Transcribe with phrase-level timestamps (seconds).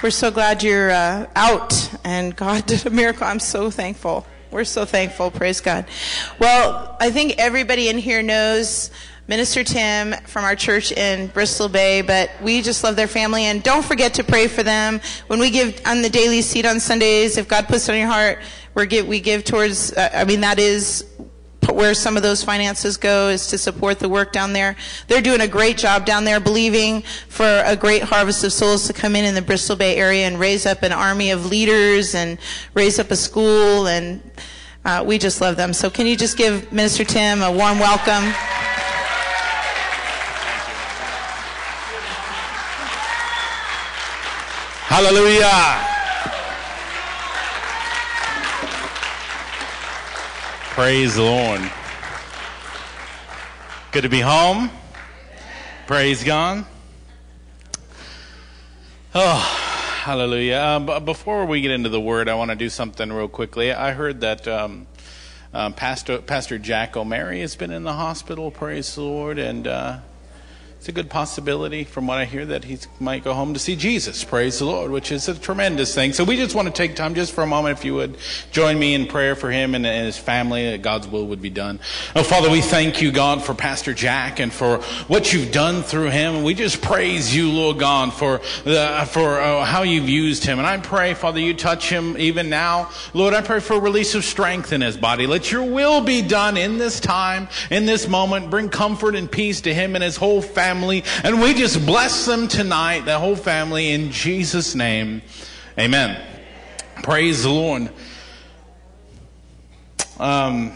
[0.00, 3.26] We're so glad you're uh, out and God did a miracle.
[3.26, 4.24] I'm so thankful.
[4.52, 5.32] We're so thankful.
[5.32, 5.86] Praise God.
[6.38, 8.92] Well, I think everybody in here knows
[9.26, 13.60] Minister Tim from our church in Bristol Bay, but we just love their family and
[13.60, 15.00] don't forget to pray for them.
[15.26, 18.06] When we give on the daily seat on Sundays, if God puts it on your
[18.06, 18.38] heart,
[18.74, 21.06] we give, we give towards, uh, I mean, that is
[21.78, 24.74] where some of those finances go is to support the work down there.
[25.06, 28.92] They're doing a great job down there, believing for a great harvest of souls to
[28.92, 32.36] come in in the Bristol Bay area and raise up an army of leaders and
[32.74, 33.86] raise up a school.
[33.86, 34.20] And
[34.84, 35.72] uh, we just love them.
[35.72, 38.24] So can you just give Minister Tim a warm welcome?
[44.90, 45.97] Hallelujah.
[50.78, 51.60] Praise the Lord.
[53.90, 54.70] Good to be home.
[55.88, 56.64] Praise God.
[59.12, 60.54] Oh, hallelujah.
[60.54, 63.72] Uh, before we get into the word, I want to do something real quickly.
[63.72, 64.86] I heard that um,
[65.52, 68.52] uh, Pastor, Pastor Jack O'Mary has been in the hospital.
[68.52, 69.40] Praise the Lord.
[69.40, 69.98] And uh,
[70.78, 73.74] it's a good possibility, from what I hear, that he might go home to see
[73.74, 74.22] Jesus.
[74.22, 76.12] Praise the Lord, which is a tremendous thing.
[76.12, 78.16] So we just want to take time, just for a moment, if you would
[78.52, 81.80] join me in prayer for him and, his family, that God's will would be done.
[82.14, 84.78] Oh, Father, we thank you, God, for Pastor Jack and for
[85.08, 86.44] what you've done through him.
[86.44, 90.58] We just praise you, Lord God, for the, for uh, how you've used him.
[90.58, 92.90] And I pray, Father, you touch him even now.
[93.14, 95.26] Lord, I pray for a release of strength in his body.
[95.26, 98.48] Let your will be done in this time, in this moment.
[98.48, 101.02] Bring comfort and peace to him and his whole family family.
[101.24, 105.22] And we just bless them tonight, the whole family, in Jesus' name.
[105.78, 106.22] Amen.
[107.02, 107.88] Praise the Lord.
[110.18, 110.72] Um,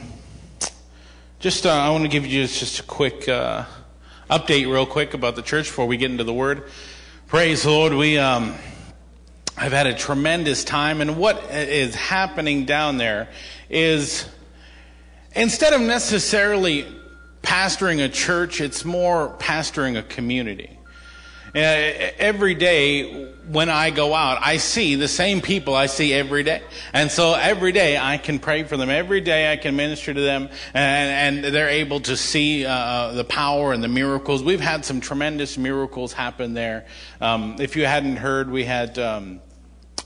[1.40, 3.66] just, uh, I want to give you just, a quick uh,
[4.30, 6.64] update, real quick, about the church before we get into the Word.
[7.26, 7.92] Praise the Lord.
[7.92, 8.16] We.
[8.16, 8.54] Um,
[9.54, 13.28] I've had a tremendous time, and what is happening down there
[13.68, 14.26] is
[15.34, 16.86] instead of necessarily
[17.42, 20.78] pastoring a church, it's more pastoring a community.
[21.54, 26.44] Uh, every day when I go out, I see the same people I see every
[26.44, 26.62] day.
[26.94, 28.88] And so every day I can pray for them.
[28.88, 33.24] Every day I can minister to them and, and they're able to see uh, the
[33.24, 34.42] power and the miracles.
[34.42, 36.86] We've had some tremendous miracles happen there.
[37.20, 39.42] Um, if you hadn't heard, we had, um,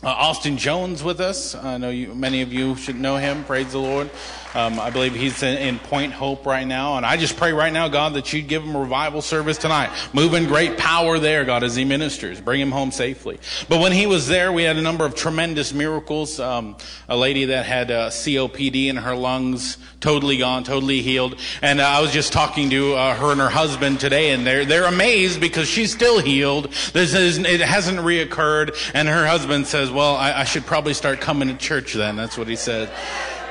[0.03, 1.55] uh, Austin Jones with us.
[1.55, 3.45] I know you, many of you should know him.
[3.45, 4.11] Praise the Lord.
[4.57, 6.97] Um, I believe he's in, in, Point Hope right now.
[6.97, 9.91] And I just pray right now, God, that you'd give him a revival service tonight.
[10.15, 12.41] Move in great power there, God, as he ministers.
[12.41, 13.39] Bring him home safely.
[13.69, 16.41] But when he was there, we had a number of tremendous miracles.
[16.41, 21.39] Um, a lady that had uh, COPD in her lungs, totally gone, totally healed.
[21.61, 24.65] And uh, I was just talking to uh, her and her husband today, and they're,
[24.65, 26.73] they're amazed because she's still healed.
[26.95, 28.75] This is, it hasn't reoccurred.
[28.95, 32.17] And her husband says, Well, I, I should probably start coming to church then.
[32.17, 32.91] That's what he said.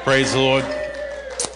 [0.04, 0.85] Praise the Lord.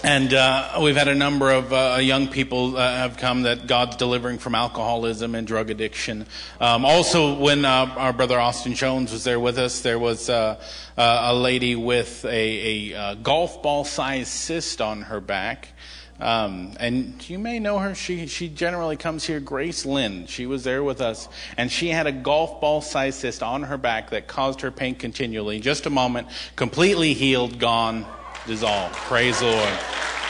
[0.01, 3.97] And uh, we've had a number of uh, young people uh, have come that God's
[3.97, 6.25] delivering from alcoholism and drug addiction.
[6.61, 10.57] Um, also, when uh, our brother Austin Jones was there with us, there was uh,
[10.97, 15.73] uh, a lady with a, a golf ball sized cyst on her back.
[16.21, 17.93] Um, and you may know her.
[17.93, 19.39] She she generally comes here.
[19.39, 20.27] Grace Lynn.
[20.27, 23.77] She was there with us, and she had a golf ball sized cyst on her
[23.77, 25.61] back that caused her pain continually.
[25.61, 26.27] Just a moment,
[26.57, 28.05] completely healed, gone
[28.49, 28.95] dissolved.
[28.95, 29.79] Praise the Lord.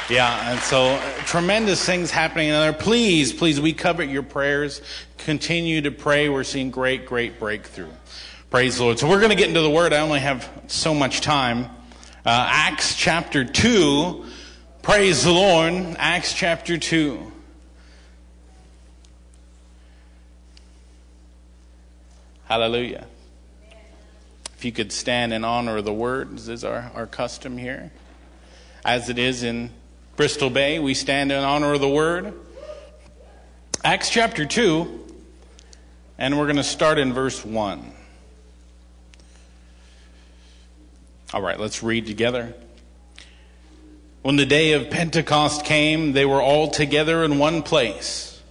[0.10, 2.74] Yeah, and so tremendous things happening in there.
[2.74, 4.82] Please, please, we covet your prayers.
[5.20, 6.28] Continue to pray.
[6.28, 7.92] We're seeing great, great breakthrough.
[8.50, 9.00] Praise the Lord.
[9.00, 9.94] So we're going to get into the Word.
[9.94, 11.66] I only have so much time.
[12.26, 14.26] Uh, Acts chapter 2.
[14.82, 15.74] Praise the Lord.
[15.98, 17.32] Acts chapter 2.
[22.46, 23.08] Hallelujah.
[24.58, 27.92] If you could stand in honor of the Word, this is our, our custom here
[28.90, 29.70] as it is in
[30.16, 30.80] Bristol Bay.
[30.80, 32.34] We stand in honor of the word.
[33.84, 35.06] Acts chapter 2,
[36.18, 37.92] and we're going to start in verse 1.
[41.36, 42.56] All right, let's read together.
[44.24, 48.42] When the day of Pentecost came, they were all together in one place.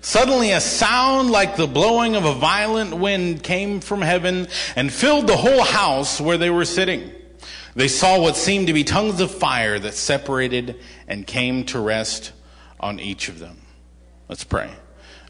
[0.00, 4.46] Suddenly, a sound like the blowing of a violent wind came from heaven
[4.76, 7.10] and filled the whole house where they were sitting.
[7.74, 10.78] They saw what seemed to be tongues of fire that separated
[11.08, 12.32] and came to rest
[12.78, 13.58] on each of them.
[14.28, 14.70] Let's pray.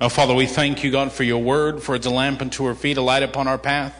[0.00, 2.74] Oh, Father, we thank you, God, for your word, for it's a lamp unto our
[2.74, 3.96] feet, a light upon our path.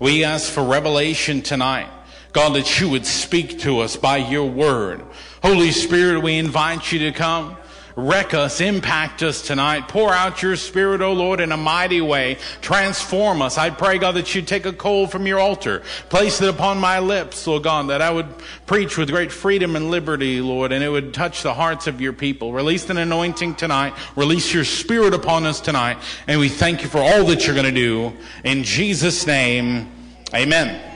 [0.00, 1.88] We ask for revelation tonight.
[2.32, 5.04] God, that you would speak to us by your word.
[5.40, 7.56] Holy Spirit, we invite you to come
[7.96, 9.88] wreck us, impact us tonight.
[9.88, 12.38] Pour out your spirit, O Lord, in a mighty way.
[12.60, 13.56] Transform us.
[13.56, 16.98] I pray, God, that you take a coal from your altar, place it upon my
[16.98, 18.26] lips, Lord God, that I would
[18.66, 22.12] preach with great freedom and liberty, Lord, and it would touch the hearts of your
[22.12, 22.52] people.
[22.52, 23.94] Release an anointing tonight.
[24.16, 25.98] Release your spirit upon us tonight.
[26.26, 28.12] And we thank you for all that you're going to do.
[28.42, 29.88] In Jesus' name,
[30.34, 30.92] amen.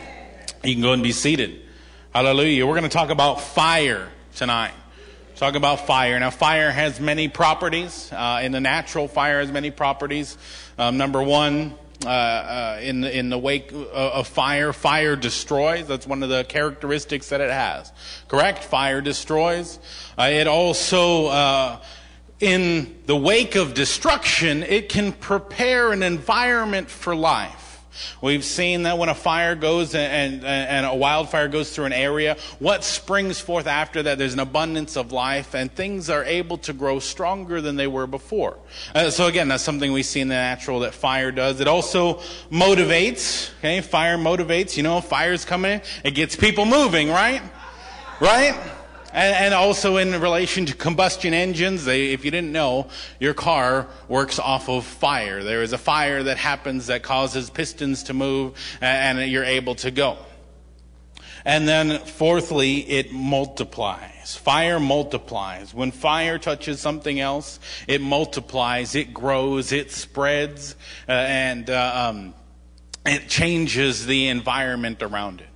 [0.65, 1.63] You can go and be seated.
[2.13, 2.67] Hallelujah.
[2.67, 4.73] We're going to talk about fire tonight.
[5.39, 6.19] Talk about fire.
[6.19, 8.11] Now, fire has many properties.
[8.11, 10.37] Uh, in the natural, fire has many properties.
[10.77, 11.75] Um, number one,
[12.05, 15.87] uh, uh, in the in the wake of fire, fire destroys.
[15.87, 17.93] That's one of the characteristics that it has.
[18.27, 18.65] Correct?
[18.65, 19.79] Fire destroys.
[20.19, 21.81] Uh, it also, uh,
[22.41, 27.68] in the wake of destruction, it can prepare an environment for life.
[28.21, 31.93] We've seen that when a fire goes and, and, and, a wildfire goes through an
[31.93, 34.19] area, what springs forth after that?
[34.19, 38.07] There's an abundance of life and things are able to grow stronger than they were
[38.07, 38.59] before.
[38.95, 41.61] Uh, so again, that's something we see in the natural that fire does.
[41.61, 42.15] It also
[42.51, 43.81] motivates, okay?
[43.81, 44.77] Fire motivates.
[44.77, 47.43] You know, fire's coming, it gets people moving, right?
[48.21, 48.57] Right?
[49.13, 52.89] And, and, also in relation to combustion engines, they, if you didn't know,
[53.19, 55.43] your car works off of fire.
[55.43, 59.75] There is a fire that happens that causes pistons to move and, and you're able
[59.77, 60.19] to go.
[61.45, 64.37] And then fourthly, it multiplies.
[64.37, 65.73] Fire multiplies.
[65.73, 70.75] When fire touches something else, it multiplies, it grows, it spreads,
[71.09, 72.35] uh, and uh, um,
[73.07, 75.48] it changes the environment around it.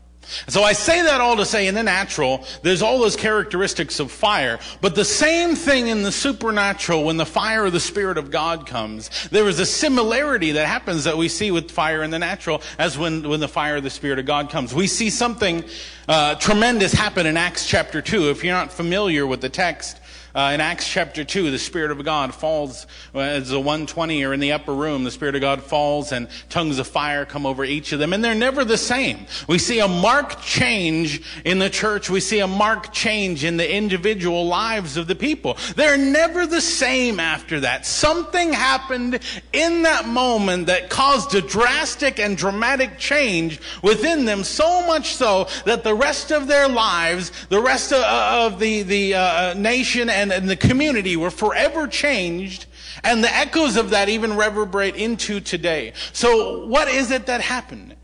[0.46, 4.10] So I say that all to say in the natural, there's all those characteristics of
[4.10, 8.30] fire, but the same thing in the supernatural when the fire of the Spirit of
[8.30, 9.28] God comes.
[9.28, 12.96] There is a similarity that happens that we see with fire in the natural as
[12.96, 14.74] when, when the fire of the Spirit of God comes.
[14.74, 15.64] We see something
[16.08, 18.30] uh, tremendous happen in Acts chapter 2.
[18.30, 20.00] If you're not familiar with the text,
[20.34, 24.32] uh, in Acts chapter 2, the Spirit of God falls, uh, as the 120 are
[24.32, 27.64] in the upper room, the Spirit of God falls and tongues of fire come over
[27.64, 29.26] each of them, and they're never the same.
[29.46, 32.08] We see a marked change in the church.
[32.08, 35.58] We see a marked change in the individual lives of the people.
[35.76, 37.84] They're never the same after that.
[37.86, 39.20] Something happened
[39.52, 45.48] in that moment that caused a drastic and dramatic change within them, so much so
[45.66, 50.21] that the rest of their lives, the rest of, of the, the uh, nation and
[50.22, 52.66] and, and the community were forever changed,
[53.02, 55.92] and the echoes of that even reverberate into today.
[56.12, 57.96] So, what is it that happened?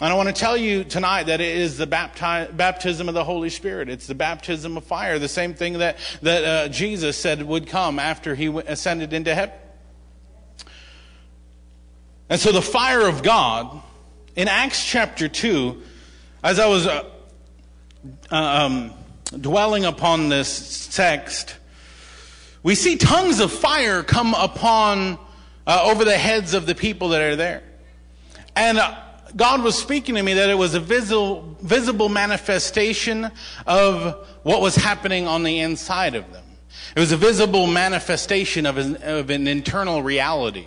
[0.00, 3.24] And I want to tell you tonight that it is the bapti- baptism of the
[3.24, 3.88] Holy Spirit.
[3.88, 7.98] It's the baptism of fire, the same thing that, that uh, Jesus said would come
[7.98, 9.54] after he ascended into heaven.
[12.28, 13.82] And so the fire of God,
[14.34, 15.82] in Acts chapter 2,
[16.42, 17.04] as I was uh,
[18.30, 18.94] uh um,
[19.40, 21.56] dwelling upon this text,
[22.62, 25.18] we see tongues of fire come upon
[25.66, 27.62] uh, over the heads of the people that are there.
[28.54, 28.96] And uh,
[29.34, 33.30] God was speaking to me that it was a visible, visible manifestation
[33.66, 36.44] of what was happening on the inside of them.
[36.94, 40.66] It was a visible manifestation of an, of an internal reality.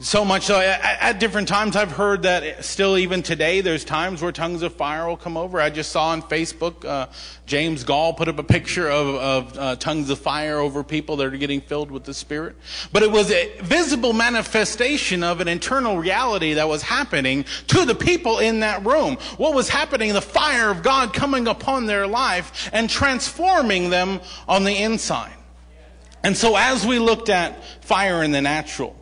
[0.00, 4.32] So much so, at, different times, I've heard that still even today, there's times where
[4.32, 5.60] tongues of fire will come over.
[5.60, 7.06] I just saw on Facebook, uh,
[7.46, 11.32] James Goll put up a picture of, of uh, tongues of fire over people that
[11.32, 12.56] are getting filled with the Spirit.
[12.92, 17.94] But it was a visible manifestation of an internal reality that was happening to the
[17.94, 19.16] people in that room.
[19.36, 20.12] What was happening?
[20.12, 25.34] The fire of God coming upon their life and transforming them on the inside.
[26.24, 28.96] And so as we looked at fire in the natural,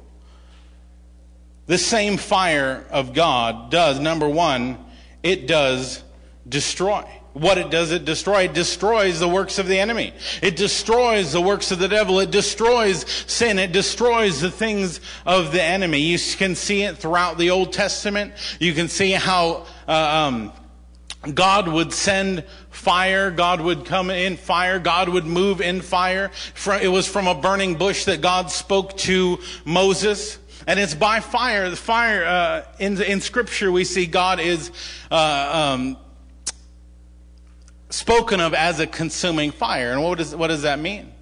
[1.73, 4.77] this same fire of God does, number one,
[5.23, 6.05] it does
[6.47, 7.03] destroy.
[7.33, 8.43] What it does, it destroy.
[8.43, 10.13] It destroys the works of the enemy.
[10.43, 12.21] It destroys the works of the devil.
[12.21, 13.59] It destroys sin.
[13.59, 16.01] It destroys the things of the enemy.
[16.01, 18.35] You can see it throughout the Old Testament.
[18.61, 20.53] You can see how uh, um,
[21.35, 23.31] God would send fire.
[23.31, 24.79] God would come in fire.
[24.79, 26.33] God would move in fire.
[26.83, 30.39] It was from a burning bush that God spoke to Moses.
[30.67, 31.71] And it's by fire.
[31.71, 34.71] The fire uh, in in Scripture we see God is
[35.11, 35.97] uh, um,
[37.91, 39.93] spoken of as a consuming fire.
[39.93, 41.13] And what does what does that mean?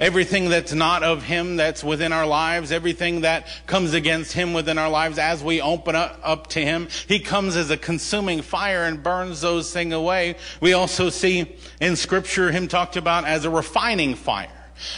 [0.00, 4.78] everything that's not of Him that's within our lives, everything that comes against Him within
[4.78, 6.88] our lives as we open up, up to Him.
[7.06, 10.36] He comes as a consuming fire and burns those things away.
[10.60, 14.50] We also see in Scripture Him talked about as a refining fire.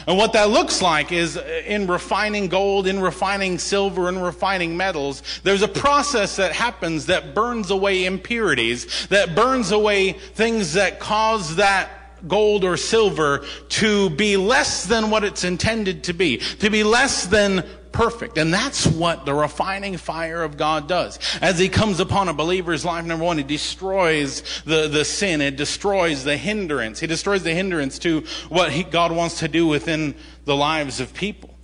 [0.07, 4.77] And what that looks like is uh, in refining gold, in refining silver, in refining
[4.77, 10.99] metals, there's a process that happens that burns away impurities, that burns away things that
[10.99, 11.91] cause that
[12.27, 17.27] gold or silver to be less than what it's intended to be, to be less
[17.27, 18.39] than perfect.
[18.39, 21.19] And that's what the refining fire of God does.
[21.41, 25.41] As he comes upon a believer's life, number one, he destroys the, the sin.
[25.41, 27.01] It destroys the hindrance.
[27.01, 30.15] He destroys the hindrance to what he, God wants to do within
[30.45, 31.55] the lives of people.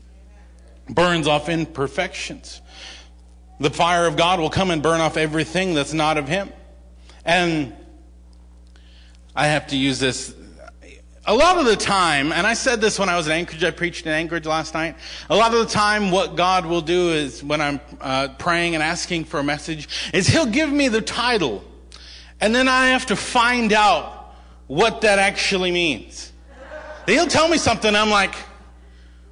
[0.89, 2.61] Burns off imperfections.
[3.61, 6.53] The fire of God will come and burn off everything that's not of him.
[7.25, 7.75] And
[9.35, 10.35] I have to use this
[11.27, 13.71] a lot of the time, and I said this when I was in Anchorage, I
[13.71, 14.97] preached in Anchorage last night.
[15.31, 18.83] A lot of the time, what God will do is when I'm uh, praying and
[18.83, 21.65] asking for a message, is He'll give me the title,
[22.41, 24.35] and then I have to find out
[24.67, 26.33] what that actually means.
[27.07, 28.35] He'll tell me something, I'm like,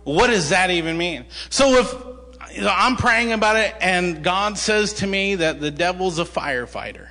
[0.04, 1.26] what does that even mean?
[1.50, 1.94] So if
[2.54, 6.24] you know, I'm praying about it, and God says to me that the devil's a
[6.24, 7.08] firefighter.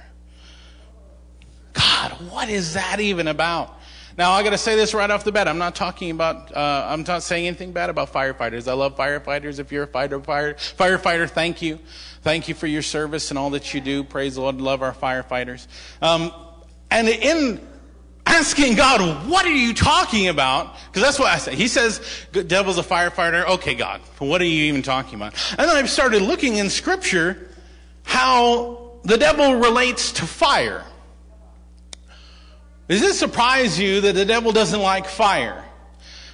[1.73, 3.79] God, what is that even about?
[4.17, 5.47] Now, I got to say this right off the bat.
[5.47, 8.67] I'm not talking about, uh, I'm not saying anything bad about firefighters.
[8.67, 9.59] I love firefighters.
[9.59, 11.79] If you're a fighter, fire, firefighter, thank you.
[12.21, 14.03] Thank you for your service and all that you do.
[14.03, 14.61] Praise the Lord.
[14.61, 15.67] Love our firefighters.
[16.01, 16.31] Um,
[16.89, 17.65] and in
[18.25, 20.75] asking God, what are you talking about?
[20.87, 21.55] Because that's what I say.
[21.55, 22.01] He says,
[22.31, 23.47] devil's a firefighter.
[23.47, 25.33] Okay, God, what are you even talking about?
[25.51, 27.49] And then I've started looking in scripture
[28.03, 30.83] how the devil relates to fire.
[32.91, 35.63] Does it surprise you that the devil doesn't like fire?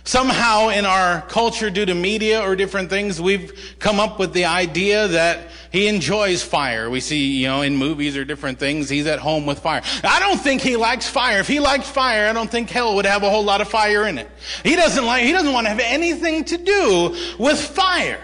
[0.06, 4.46] Somehow in our culture, due to media or different things, we've come up with the
[4.46, 6.90] idea that he enjoys fire.
[6.90, 9.84] We see, you know, in movies or different things, he's at home with fire.
[10.04, 11.38] I don't think he likes fire.
[11.38, 14.08] If he liked fire, I don't think hell would have a whole lot of fire
[14.08, 14.28] in it.
[14.64, 18.24] He doesn't like, he doesn't want to have anything to do with fire.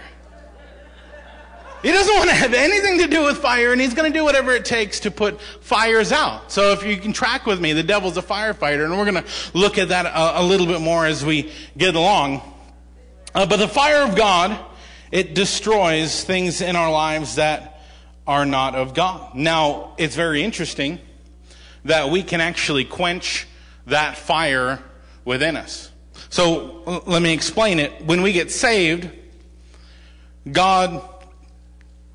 [1.84, 4.24] He doesn't want to have anything to do with fire, and he's going to do
[4.24, 6.50] whatever it takes to put fires out.
[6.50, 9.30] So if you can track with me, the devil's a firefighter, and we're going to
[9.54, 12.42] look at that a, a, little bit more as we get along.
[13.36, 14.58] Uh, but the fire of God,
[15.12, 17.82] it destroys things in our lives that
[18.26, 19.36] are not of God.
[19.36, 21.00] Now, it's very interesting
[21.84, 23.46] that we can actually quench
[23.88, 24.82] that fire
[25.26, 25.92] within us.
[26.30, 28.06] So let me explain it.
[28.06, 29.10] When we get saved,
[30.50, 31.02] God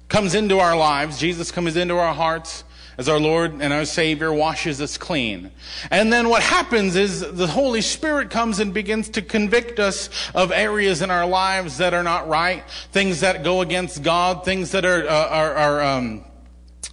[0.09, 2.65] comes into our lives, Jesus comes into our hearts
[2.99, 5.53] as our Lord and our Savior, washes us clean.
[5.89, 10.51] And then what happens is the Holy Spirit comes and begins to convict us of
[10.51, 14.85] areas in our lives that are not right, things that go against God, things that
[14.85, 16.25] are, uh, are, are um,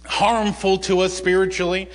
[0.04, 1.90] harmful to us spiritually.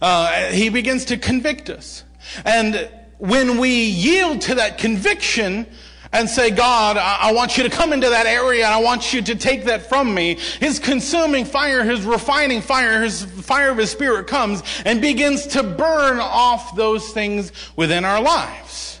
[0.00, 2.04] Uh, he begins to convict us.
[2.44, 5.66] And when we yield to that conviction,
[6.12, 9.22] and say, God, I, want you to come into that area and I want you
[9.22, 10.38] to take that from me.
[10.60, 15.62] His consuming fire, his refining fire, his fire of his spirit comes and begins to
[15.62, 19.00] burn off those things within our lives.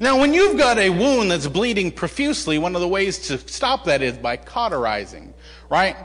[0.00, 3.84] Now, when you've got a wound that's bleeding profusely, one of the ways to stop
[3.86, 5.34] that is by cauterizing,
[5.68, 5.96] right?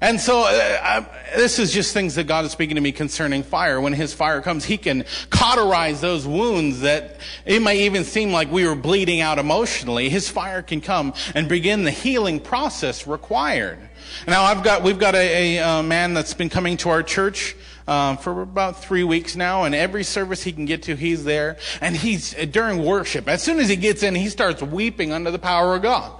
[0.00, 3.42] And so, uh, I, this is just things that God is speaking to me concerning
[3.42, 3.80] fire.
[3.80, 8.50] When His fire comes, He can cauterize those wounds that it may even seem like
[8.50, 10.08] we were bleeding out emotionally.
[10.08, 13.78] His fire can come and begin the healing process required.
[14.26, 17.56] Now, I've got, we've got a, a, a man that's been coming to our church.
[17.88, 21.56] Um, for about three weeks now, and every service he can get to, he's there.
[21.80, 23.26] And he's during worship.
[23.26, 26.12] As soon as he gets in, he starts weeping under the power of God.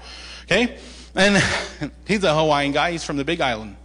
[0.44, 0.78] Okay,
[1.14, 1.42] and
[2.06, 2.92] he's a Hawaiian guy.
[2.92, 3.76] He's from the Big Island.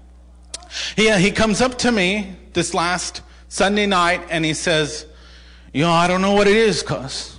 [0.95, 5.05] He, he comes up to me this last Sunday night and he says,
[5.73, 7.37] You know, I don't know what it is, cuz.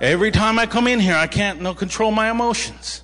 [0.00, 3.02] Every time I come in here, I can't no control my emotions.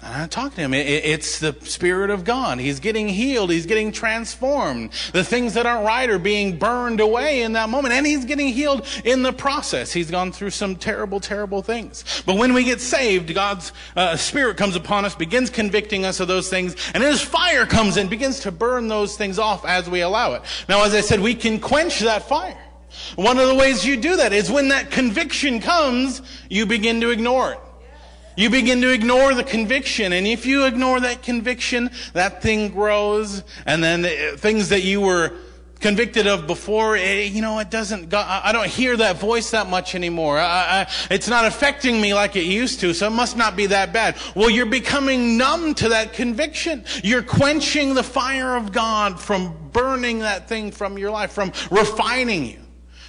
[0.00, 0.72] I talk to him.
[0.74, 2.60] It's the Spirit of God.
[2.60, 3.50] He's getting healed.
[3.50, 4.92] He's getting transformed.
[5.12, 7.94] The things that aren't right are being burned away in that moment.
[7.94, 9.92] And he's getting healed in the process.
[9.92, 12.22] He's gone through some terrible, terrible things.
[12.24, 16.28] But when we get saved, God's uh, Spirit comes upon us, begins convicting us of
[16.28, 20.02] those things, and his fire comes in, begins to burn those things off as we
[20.02, 20.42] allow it.
[20.68, 22.56] Now, as I said, we can quench that fire.
[23.16, 27.10] One of the ways you do that is when that conviction comes, you begin to
[27.10, 27.60] ignore it.
[28.38, 30.12] You begin to ignore the conviction.
[30.12, 33.42] And if you ignore that conviction, that thing grows.
[33.66, 35.32] And then the, things that you were
[35.80, 39.96] convicted of before, eh, you know, it doesn't, I don't hear that voice that much
[39.96, 40.38] anymore.
[40.38, 43.66] I, I, it's not affecting me like it used to, so it must not be
[43.66, 44.16] that bad.
[44.36, 46.84] Well, you're becoming numb to that conviction.
[47.02, 52.44] You're quenching the fire of God from burning that thing from your life, from refining
[52.44, 52.60] you.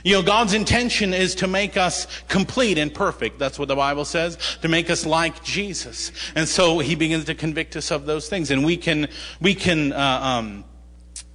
[0.04, 3.38] You know, God's intention is to make us complete and perfect.
[3.38, 6.12] That's what the Bible says, to make us like Jesus.
[6.36, 8.50] And so he begins to convict us of those things.
[8.52, 9.10] And we can,
[9.42, 10.64] we can, uh, um,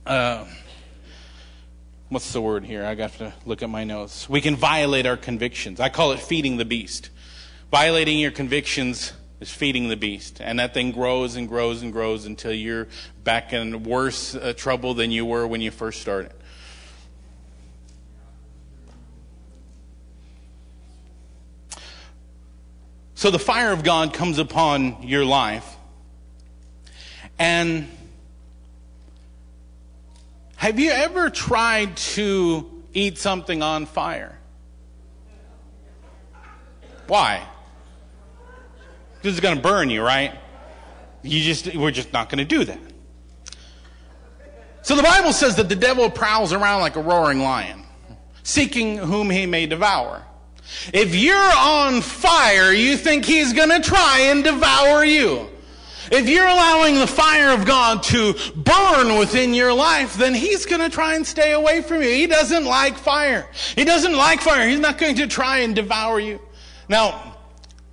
[0.07, 0.47] uh,
[2.09, 2.85] what's the word here?
[2.85, 4.29] I got to look at my notes.
[4.29, 5.79] We can violate our convictions.
[5.79, 7.11] I call it feeding the beast.
[7.71, 10.41] Violating your convictions is feeding the beast.
[10.41, 12.89] And that thing grows and grows and grows until you're
[13.25, 16.33] back in worse uh, trouble than you were when you first started.
[23.25, 25.79] So the fire of God comes upon your life.
[27.39, 27.89] And
[30.57, 34.39] have you ever tried to eat something on fire?
[37.07, 37.49] Why?
[39.15, 40.39] Because it's going to burn you, right?
[41.23, 42.81] You just we're just not going to do that.
[44.83, 47.85] So the Bible says that the devil prowls around like a roaring lion,
[48.43, 50.27] seeking whom he may devour.
[50.93, 55.49] If you're on fire, you think he's going to try and devour you.
[56.11, 60.83] If you're allowing the fire of God to burn within your life, then He's going
[60.83, 62.09] to try and stay away from you.
[62.09, 63.49] He doesn't like fire.
[63.75, 64.69] He doesn't like fire.
[64.69, 66.41] He's not going to try and devour you.
[66.89, 67.37] Now,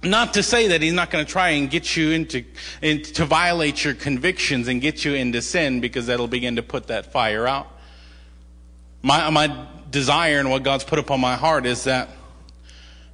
[0.03, 2.43] not to say that he's not going to try and get you into,
[2.81, 6.87] into, to violate your convictions and get you into sin because that'll begin to put
[6.87, 7.67] that fire out.
[9.03, 12.09] My, my desire and what God's put upon my heart is that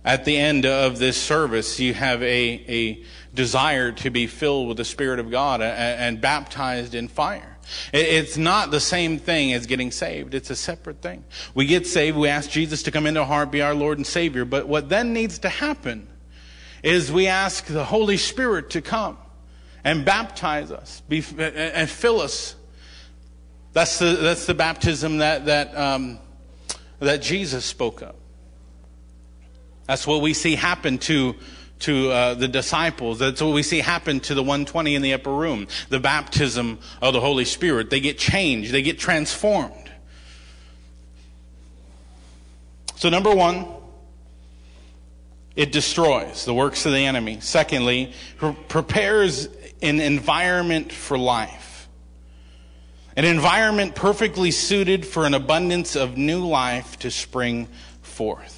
[0.07, 3.03] at the end of this service, you have a, a
[3.35, 7.57] desire to be filled with the Spirit of God and, and baptized in fire.
[7.91, 10.33] It's not the same thing as getting saved.
[10.33, 11.25] It's a separate thing.
[11.53, 14.07] We get saved, we ask Jesus to come into our heart, be our Lord and
[14.07, 14.45] Savior.
[14.45, 16.07] But what then needs to happen
[16.83, 19.17] is we ask the Holy Spirit to come
[19.83, 22.55] and baptize us be, and fill us.
[23.73, 26.19] That's the, that's the baptism that, that, um,
[26.99, 28.15] that Jesus spoke of.
[29.87, 31.35] That's what we see happen to
[31.79, 33.19] to uh, the disciples.
[33.19, 35.67] That's what we see happen to the 120 in the upper room.
[35.89, 37.89] The baptism of the Holy Spirit.
[37.89, 38.71] They get changed.
[38.71, 39.91] They get transformed.
[42.95, 43.67] So number one,
[45.55, 47.39] it destroys the works of the enemy.
[47.41, 48.13] Secondly,
[48.67, 49.47] prepares
[49.81, 51.87] an environment for life.
[53.15, 57.67] An environment perfectly suited for an abundance of new life to spring
[58.01, 58.56] forth.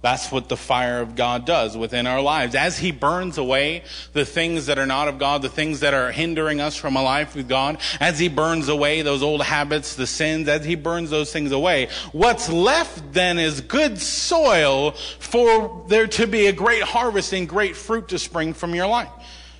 [0.00, 2.54] That's what the fire of God does within our lives.
[2.54, 3.82] As He burns away
[4.12, 7.02] the things that are not of God, the things that are hindering us from a
[7.02, 11.10] life with God, as He burns away those old habits, the sins, as He burns
[11.10, 16.82] those things away, what's left then is good soil for there to be a great
[16.82, 19.10] harvest and great fruit to spring from your life.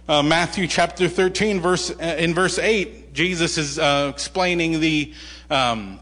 [0.08, 5.12] Uh, Matthew chapter 13, verse, uh, in verse 8, Jesus is uh, explaining the,
[5.50, 6.00] um,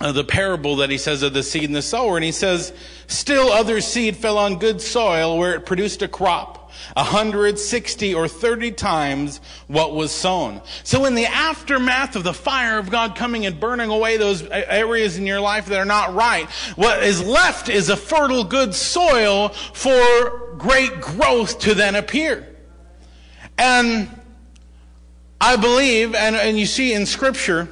[0.00, 2.16] uh, the parable that he says of the seed and the sower.
[2.16, 2.72] And he says,
[3.06, 6.58] still other seed fell on good soil where it produced a crop.
[6.96, 10.60] A hundred, sixty, or thirty times what was sown.
[10.82, 15.16] So in the aftermath of the fire of God coming and burning away those areas
[15.16, 19.50] in your life that are not right, what is left is a fertile, good soil
[19.50, 22.48] for great growth to then appear.
[23.56, 24.08] And
[25.40, 27.68] I believe, and, and you see in scripture,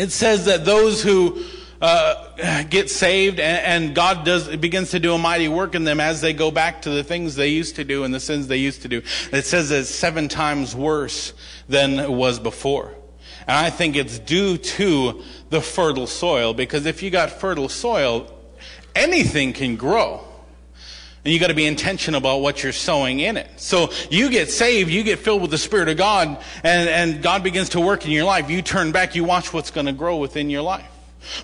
[0.00, 1.44] it says that those who
[1.82, 6.00] uh, get saved and, and, God does begins to do a mighty work in them
[6.00, 8.56] as they go back to the things they used to do and the sins they
[8.56, 9.02] used to do.
[9.32, 11.34] It says it's seven times worse
[11.68, 12.94] than it was before.
[13.46, 18.30] And I think it's due to the fertile soil because if you got fertile soil,
[18.94, 20.24] anything can grow.
[21.24, 23.48] And you got to be intentional about what you're sowing in it.
[23.56, 27.42] So you get saved, you get filled with the Spirit of God, and, and God
[27.42, 28.48] begins to work in your life.
[28.48, 30.88] You turn back, you watch what's going to grow within your life.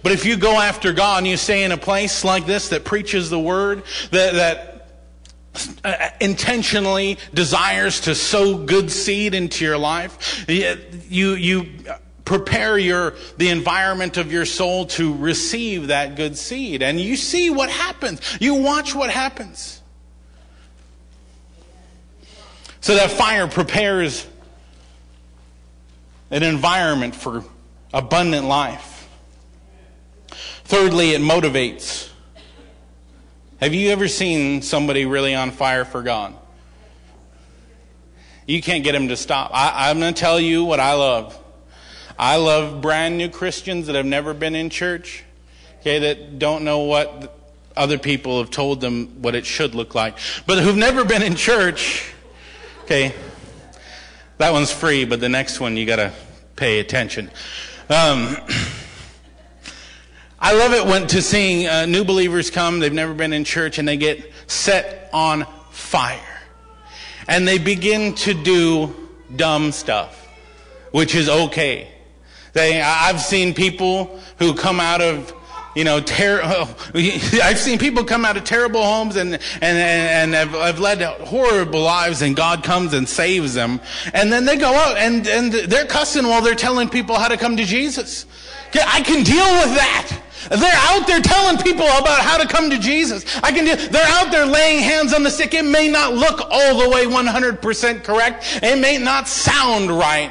[0.02, 2.84] But if you go after God and you stay in a place like this that
[2.84, 4.88] preaches the Word, that, that
[5.84, 11.66] uh, intentionally desires to sow good seed into your life, you, you
[12.26, 16.82] prepare your, the environment of your soul to receive that good seed.
[16.82, 18.20] And you see what happens.
[18.38, 19.80] You watch what happens.
[22.82, 24.26] So that fire prepares
[26.30, 27.44] an environment for
[27.94, 29.08] abundant life.
[30.64, 32.10] Thirdly, it motivates.
[33.60, 36.34] Have you ever seen somebody really on fire for God?
[38.46, 39.50] You can't get him to stop.
[39.54, 41.40] I, I'm going to tell you what I love.
[42.18, 45.22] I love brand new Christians that have never been in church,
[45.80, 47.38] okay, that don't know what
[47.76, 51.34] other people have told them what it should look like, but who've never been in
[51.34, 52.10] church,
[52.84, 53.14] okay,
[54.38, 56.12] that one's free, but the next one you gotta
[56.56, 57.30] pay attention.
[57.90, 58.36] Um,
[60.40, 63.78] I love it when to seeing uh, new believers come, they've never been in church,
[63.78, 66.20] and they get set on fire.
[67.28, 68.94] And they begin to do
[69.34, 70.28] dumb stuff,
[70.92, 71.92] which is okay.
[72.56, 75.34] They, I've seen people who come out of
[75.74, 76.74] you know, ter- oh,
[77.42, 81.82] I've seen people come out of terrible homes and, and, and have, have led horrible
[81.82, 83.78] lives and God comes and saves them.
[84.14, 87.36] And then they go out and, and they're cussing while they're telling people how to
[87.36, 88.24] come to Jesus.
[88.72, 90.18] I can deal with that.
[90.48, 93.26] They're out there telling people about how to come to Jesus.
[93.42, 95.52] I can do, they're out there laying hands on the sick.
[95.52, 98.60] It may not look all the way 100% correct.
[98.62, 100.30] It may not sound right.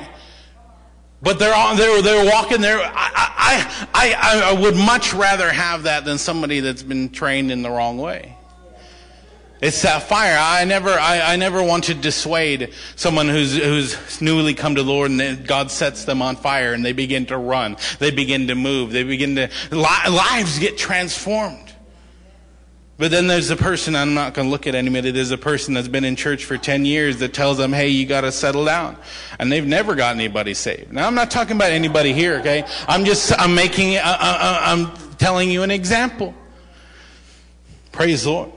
[1.26, 2.78] But they're, on, they're, they're walking there.
[2.80, 7.64] I, I, I, I would much rather have that than somebody that's been trained in
[7.64, 8.38] the wrong way.
[9.60, 10.38] It's that fire.
[10.40, 14.88] I never, I, I never want to dissuade someone who's, who's newly come to the
[14.88, 17.78] Lord and then God sets them on fire and they begin to run.
[17.98, 18.92] They begin to move.
[18.92, 21.74] They begin to, lives get transformed.
[22.98, 25.74] But then there's a person, I'm not going to look at anybody, there's a person
[25.74, 28.64] that's been in church for 10 years that tells them, hey, you got to settle
[28.64, 28.96] down.
[29.38, 30.94] And they've never got anybody saved.
[30.94, 32.66] Now, I'm not talking about anybody here, okay?
[32.88, 36.34] I'm just, I'm making, uh, uh, uh, I'm telling you an example.
[37.92, 38.52] Praise the Lord.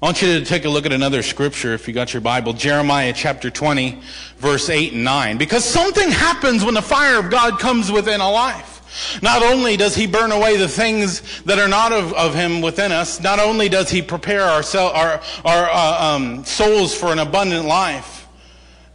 [0.00, 2.52] I want you to take a look at another scripture if you got your Bible.
[2.52, 4.00] Jeremiah chapter 20,
[4.38, 5.38] verse 8 and 9.
[5.38, 8.77] Because something happens when the fire of God comes within a life.
[9.22, 12.92] Not only does he burn away the things that are not of, of him within
[12.92, 17.66] us, not only does he prepare our, our, our uh, um, souls for an abundant
[17.66, 18.26] life,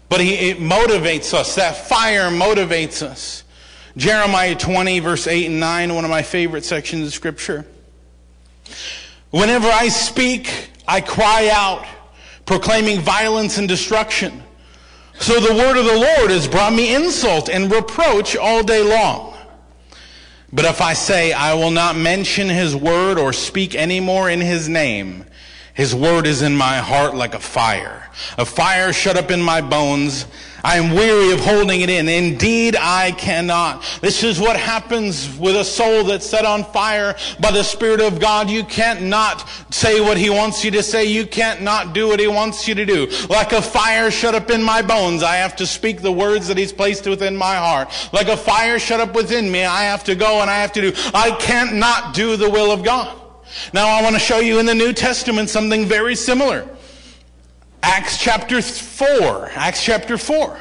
[0.10, 1.56] but he, it motivates us.
[1.56, 3.44] That fire motivates us.
[3.96, 7.66] Jeremiah 20, verse 8 and 9, one of my favorite sections of Scripture.
[9.30, 11.86] Whenever I speak, I cry out,
[12.46, 14.44] proclaiming violence and destruction.
[15.20, 19.33] So the word of the Lord has brought me insult and reproach all day long.
[20.54, 24.39] But if I say, I will not mention his word or speak any more in
[24.39, 25.26] his name,
[25.74, 29.62] his word is in my heart like a fire, a fire shut up in my
[29.62, 30.28] bones.
[30.63, 32.08] I am weary of holding it in.
[32.08, 33.84] Indeed, I cannot.
[34.02, 38.19] This is what happens with a soul that's set on fire by the Spirit of
[38.19, 38.49] God.
[38.49, 41.04] You can't not say what He wants you to say.
[41.04, 43.08] You can't not do what He wants you to do.
[43.30, 46.58] Like a fire shut up in my bones, I have to speak the words that
[46.58, 47.89] He's placed within my heart.
[48.13, 50.82] Like a fire shut up within me, I have to go and I have to
[50.82, 50.93] do.
[51.13, 53.19] I can't not do the will of God.
[53.73, 56.67] Now I want to show you in the New Testament something very similar.
[57.84, 59.52] Acts chapter 4.
[59.56, 60.58] Acts chapter 4.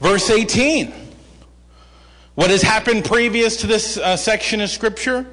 [0.00, 0.92] Verse 18.
[2.34, 5.24] What has happened previous to this uh, section of Scripture?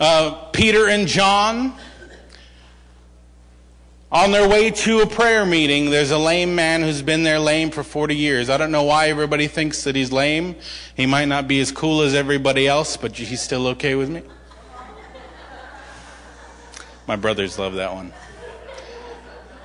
[0.00, 1.74] Uh, Peter and John,
[4.10, 7.70] on their way to a prayer meeting, there's a lame man who's been there lame
[7.70, 8.48] for 40 years.
[8.48, 10.56] I don't know why everybody thinks that he's lame.
[10.96, 14.22] He might not be as cool as everybody else, but he's still okay with me.
[17.06, 18.14] My brothers love that one.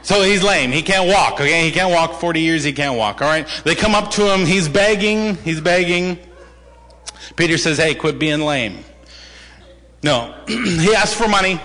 [0.04, 0.72] So he's lame.
[0.72, 1.34] He can't walk.
[1.34, 2.20] Okay, he can't walk.
[2.20, 3.22] Forty years he can't walk.
[3.22, 3.48] All right.
[3.64, 4.46] They come up to him.
[4.46, 5.36] He's begging.
[5.38, 6.18] He's begging.
[7.36, 8.84] Peter says, "Hey, quit being lame."
[10.04, 11.60] No, he asks for money.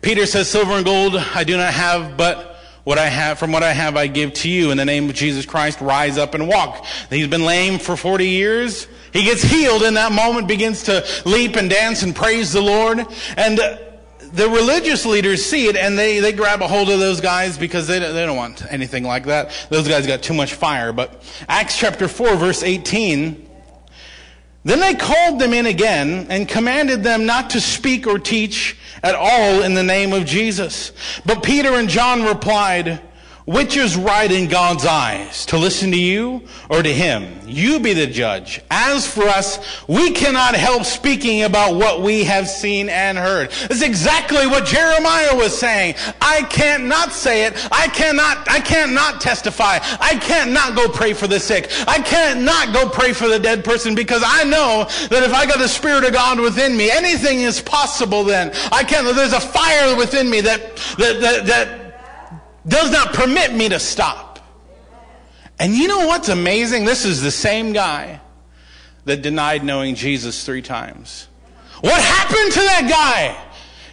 [0.00, 2.48] Peter says, "Silver and gold I do not have, but
[2.84, 4.70] what I have, from what I have, I give to you.
[4.70, 8.28] In the name of Jesus Christ, rise up and walk." He's been lame for forty
[8.28, 8.88] years.
[9.12, 13.04] He gets healed in that moment, begins to leap and dance and praise the Lord,
[13.36, 13.60] and
[14.32, 17.86] the religious leaders see it and they, they grab a hold of those guys because
[17.86, 19.66] they, they don't want anything like that.
[19.68, 20.92] Those guys got too much fire.
[20.92, 23.50] But Acts chapter 4, verse 18.
[24.64, 29.14] Then they called them in again and commanded them not to speak or teach at
[29.14, 30.92] all in the name of Jesus.
[31.26, 33.00] But Peter and John replied,
[33.44, 37.40] which is right in God's eyes, to listen to you or to him?
[37.46, 38.60] You be the judge.
[38.70, 43.50] As for us, we cannot help speaking about what we have seen and heard.
[43.50, 45.96] That's exactly what Jeremiah was saying.
[46.20, 47.68] I can't not say it.
[47.72, 49.78] I cannot, I can't not testify.
[50.00, 51.70] I can't not go pray for the sick.
[51.86, 55.46] I can't not go pray for the dead person because I know that if I
[55.46, 58.52] got the Spirit of God within me, anything is possible then.
[58.70, 61.81] I can't, there's a fire within me that, that, that, that
[62.66, 64.38] does not permit me to stop.
[65.58, 66.84] And you know what's amazing?
[66.84, 68.20] This is the same guy
[69.04, 71.28] that denied knowing Jesus three times.
[71.80, 73.36] What happened to that guy?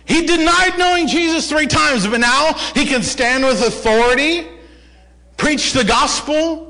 [0.06, 4.48] He denied knowing Jesus three times, but now he can stand with authority,
[5.38, 6.69] preach the gospel,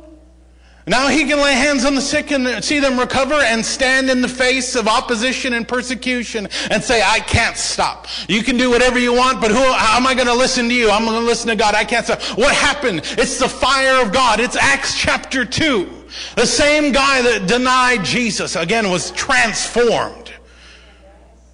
[0.89, 4.21] Now he can lay hands on the sick and see them recover and stand in
[4.21, 8.08] the face of opposition and persecution and say, I can't stop.
[8.28, 10.73] You can do whatever you want, but who, how am I going to listen to
[10.73, 10.89] you?
[10.89, 11.75] I'm going to listen to God.
[11.75, 12.23] I can't stop.
[12.39, 13.02] What happened?
[13.19, 14.39] It's the fire of God.
[14.39, 15.88] It's Acts chapter 2.
[16.36, 20.29] The same guy that denied Jesus, again, was transformed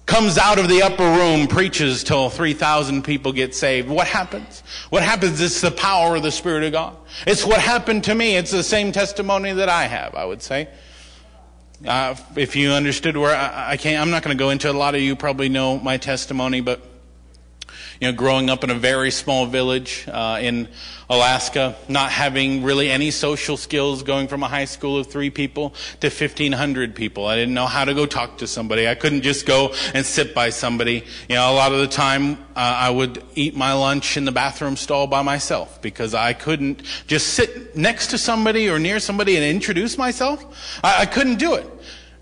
[0.06, 3.88] comes out of the upper room, preaches till 3,000 people get saved.
[3.88, 4.62] What happens?
[4.88, 5.40] What happens?
[5.40, 6.96] It's the power of the Spirit of God.
[7.26, 8.36] It's what happened to me.
[8.36, 10.68] It's the same testimony that I have, I would say.
[11.84, 14.74] Uh, if you understood where I, I came, I'm not going to go into it.
[14.74, 16.80] A lot of you probably know my testimony, but
[18.00, 20.68] you know, growing up in a very small village uh, in
[21.08, 25.70] Alaska, not having really any social skills, going from a high school of three people
[26.00, 27.26] to 1,500 people.
[27.26, 28.88] I didn't know how to go talk to somebody.
[28.88, 31.04] I couldn't just go and sit by somebody.
[31.28, 34.32] You know, a lot of the time uh, I would eat my lunch in the
[34.32, 39.36] bathroom stall by myself because I couldn't just sit next to somebody or near somebody
[39.36, 40.44] and introduce myself.
[40.82, 41.70] I, I couldn't do it.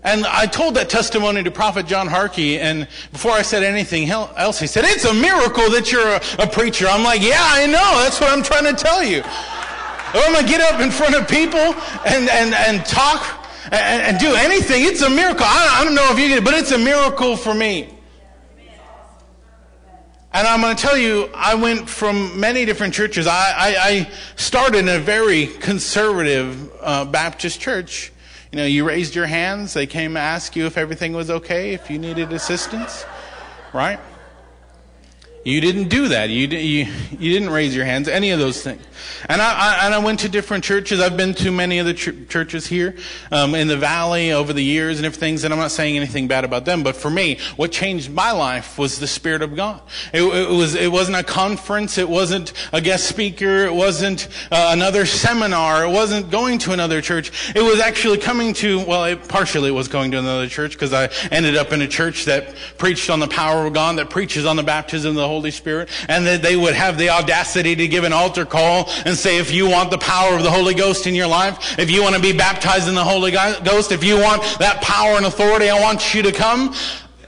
[0.05, 4.59] And I told that testimony to Prophet John Harkey, and before I said anything else,
[4.59, 6.85] he said, It's a miracle that you're a, a preacher.
[6.87, 8.03] I'm like, Yeah, I know.
[8.03, 9.23] That's what I'm trying to tell you.
[9.25, 11.59] I'm going to get up in front of people
[12.05, 14.83] and, and, and talk and, and do anything.
[14.85, 15.43] It's a miracle.
[15.43, 17.89] I, I don't know if you it, but it's a miracle for me.
[20.33, 23.25] And I'm going to tell you, I went from many different churches.
[23.25, 28.11] I, I, I started in a very conservative uh, Baptist church.
[28.55, 31.73] You know, you raised your hands, they came to ask you if everything was okay,
[31.73, 33.03] if you needed assistance,
[33.73, 33.99] right?
[35.45, 36.31] You didn't do that.
[36.31, 38.81] You, you, you didn't raise your hands, any of those things.
[39.29, 40.99] And I, I, and I went to different churches.
[40.99, 42.95] I've been to many of the ch- churches here
[43.31, 46.45] um, in the valley over the years and things, and I'm not saying anything bad
[46.45, 46.81] about them.
[46.81, 49.81] But for me, what changed my life was the Spirit of God.
[50.11, 51.99] It, it was, it wasn't a conference.
[51.99, 53.65] It wasn't a guest speaker.
[53.65, 55.85] It wasn't uh, another seminar.
[55.85, 57.53] It wasn't going to another church.
[57.55, 60.91] It was actually coming to, well, it, partially it was going to another church because
[60.91, 64.47] I ended up in a church that preached on the power of God, that preaches
[64.47, 67.87] on the baptism of the Holy Spirit, and that they would have the audacity to
[67.87, 71.07] give an altar call and say, if you want the power of the Holy Ghost
[71.07, 74.15] in your life, if you want to be baptized in the Holy Ghost, if you
[74.15, 76.73] want that power and authority, I want you to come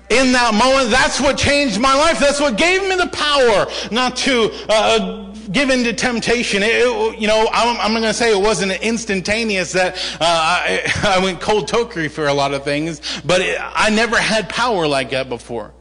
[0.09, 2.19] in that moment, that's what changed my life.
[2.19, 6.63] That's what gave me the power not to uh, give in to temptation.
[6.63, 10.93] It, it, you know, I'm, I'm going to say it wasn't instantaneous that uh, I,
[11.03, 14.87] I, went cold turkey for a lot of things, but it, I never had power
[14.87, 15.73] like that before.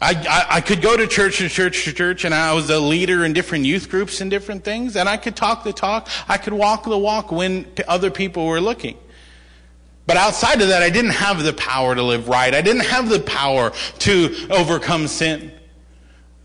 [0.00, 2.78] I, I, I, could go to church to church to church, and I was a
[2.78, 6.08] leader in different youth groups and different things, and I could talk the talk.
[6.28, 8.98] I could walk the walk when other people were looking.
[10.06, 12.54] But outside of that, I didn't have the power to live right.
[12.54, 15.50] I didn't have the power to overcome sin.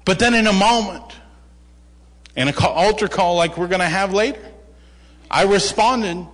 [0.05, 1.03] But then in a moment,
[2.35, 4.41] in an altar call like we're going to have later,
[5.29, 6.25] I responded.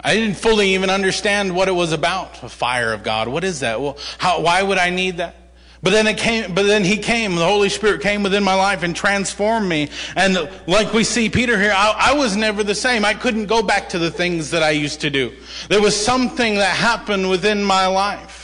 [0.00, 3.28] I didn't fully even understand what it was about, a fire of God.
[3.28, 3.80] What is that?
[3.80, 5.36] Well, how, why would I need that?
[5.82, 8.82] But then it came, but then he came, the Holy Spirit came within my life
[8.82, 9.88] and transformed me.
[10.14, 13.02] And like we see Peter here, I, I, was never the same.
[13.02, 15.32] I couldn't go back to the things that I used to do.
[15.68, 18.38] There was something that happened within my life.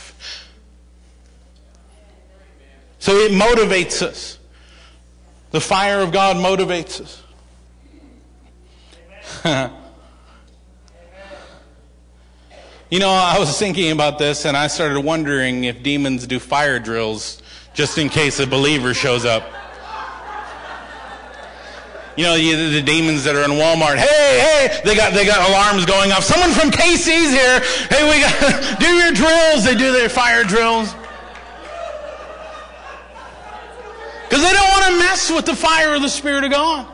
[2.97, 4.39] So it motivates us.
[5.51, 7.23] The fire of God motivates
[9.43, 9.71] us.
[12.89, 16.79] You know, I was thinking about this and I started wondering if demons do fire
[16.79, 17.41] drills
[17.73, 19.43] just in case a believer shows up.
[22.15, 23.97] You know, the, demons that are in Walmart.
[23.97, 26.23] Hey, hey, they got, they got alarms going off.
[26.23, 27.59] Someone from KC's here.
[27.89, 29.65] Hey, we got, do your drills.
[29.65, 30.95] They do their fire drills.
[34.23, 36.87] Because they don't want to mess with the fire of the Spirit of God.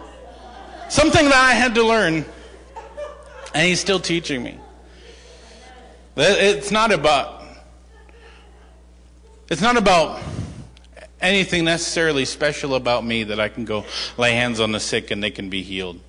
[0.90, 2.26] Something that I had to learn.
[3.54, 4.60] And he's still teaching me.
[6.16, 7.42] It's not about
[9.50, 10.22] it's not about
[11.22, 13.86] anything necessarily special about me that I can go
[14.18, 16.00] lay hands on the sick and they can be healed.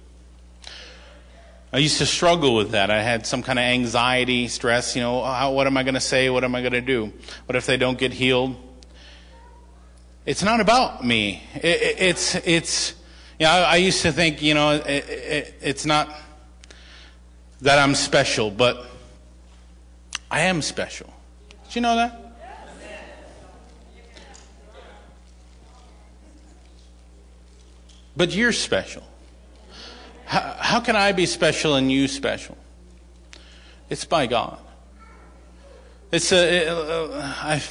[1.72, 2.90] I used to struggle with that.
[2.90, 4.94] I had some kind of anxiety, stress.
[4.94, 6.30] You know, how, what am I going to say?
[6.30, 7.12] What am I going to do?
[7.46, 8.56] What if they don't get healed?
[10.24, 11.42] It's not about me.
[11.54, 12.94] It, it, it's it's.
[13.38, 16.08] You know, I, I, used to think, you know, it, it's not
[17.62, 18.86] that I'm special, but
[20.34, 21.14] I am special.
[21.66, 22.20] Did you know that?
[28.16, 29.04] But you're special.
[30.24, 32.58] How, how, can I be special and you special?
[33.88, 34.58] It's by God.
[36.10, 36.62] It's a.
[36.62, 37.62] It, uh, I,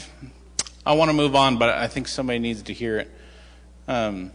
[0.85, 3.11] I want to move on, but I think somebody needs to hear it.
[3.89, 4.31] Um,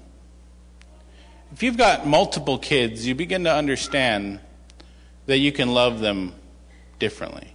[1.54, 4.40] if you've got multiple kids, you begin to understand
[5.24, 6.34] that you can love them
[6.98, 7.54] differently.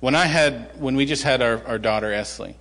[0.00, 2.54] When I had, when we just had our, our daughter Esley,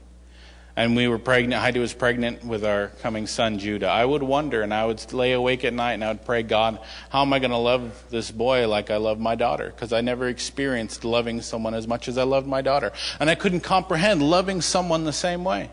[0.75, 4.61] and we were pregnant, Heidi was pregnant with our coming son Judah, I would wonder
[4.61, 7.39] and I would lay awake at night and I would pray, God, how am I
[7.39, 9.71] going to love this boy like I love my daughter?
[9.75, 12.93] Because I never experienced loving someone as much as I loved my daughter.
[13.19, 15.69] And I couldn't comprehend loving someone the same way.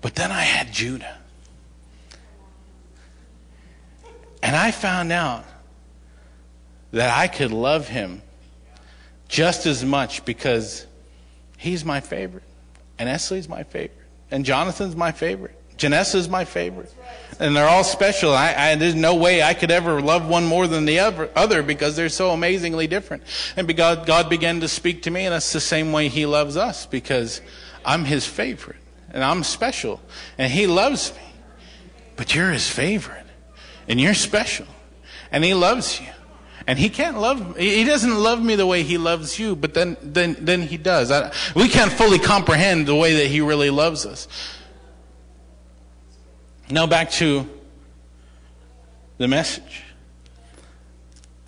[0.00, 1.18] But then I had Judah.
[4.42, 5.44] And I found out
[6.90, 8.22] that I could love him
[9.32, 10.86] just as much because
[11.56, 12.44] he's my favorite.
[12.98, 13.98] And Esley's my favorite.
[14.30, 15.58] And Jonathan's my favorite.
[15.78, 16.94] Janessa's my favorite.
[17.40, 18.34] And they're all special.
[18.34, 21.62] I, I, there's no way I could ever love one more than the other, other
[21.62, 23.22] because they're so amazingly different.
[23.56, 26.58] And God, God began to speak to me, and that's the same way He loves
[26.58, 27.40] us because
[27.86, 28.76] I'm His favorite.
[29.14, 30.02] And I'm special.
[30.36, 31.22] And He loves me.
[32.16, 33.24] But you're His favorite.
[33.88, 34.66] And you're special.
[35.30, 36.12] And He loves you.
[36.66, 39.96] And he can't love he doesn't love me the way he loves you, but then
[40.02, 41.10] then then he does.
[41.10, 44.28] I, we can't fully comprehend the way that he really loves us.
[46.70, 47.48] Now back to
[49.18, 49.82] the message.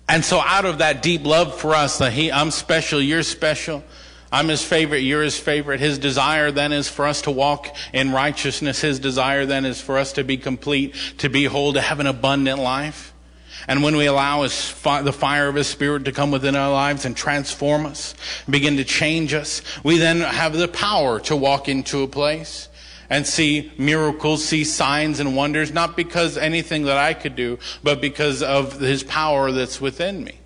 [0.07, 3.83] And so out of that deep love for us, that he I'm special, you're special.
[4.31, 5.79] I'm his favorite, you're his favorite.
[5.79, 8.81] His desire then is for us to walk in righteousness.
[8.81, 12.07] His desire then is for us to be complete, to be whole, to have an
[12.07, 13.14] abundant life.
[13.67, 17.05] And when we allow his, the fire of His Spirit to come within our lives
[17.05, 18.13] and transform us,
[18.49, 22.69] begin to change us, we then have the power to walk into a place
[23.09, 28.01] and see miracles, see signs and wonders, not because anything that I could do, but
[28.01, 30.39] because of His power that's within me.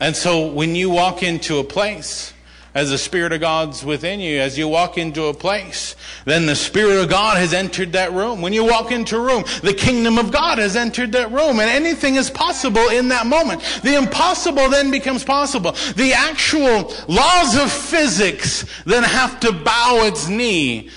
[0.00, 2.32] And so when you walk into a place,
[2.74, 6.56] as the Spirit of God's within you, as you walk into a place, then the
[6.56, 8.40] Spirit of God has entered that room.
[8.40, 11.68] When you walk into a room, the kingdom of God has entered that room, and
[11.68, 13.62] anything is possible in that moment.
[13.82, 15.72] The impossible then becomes possible.
[15.96, 20.90] The actual laws of physics then have to bow its knee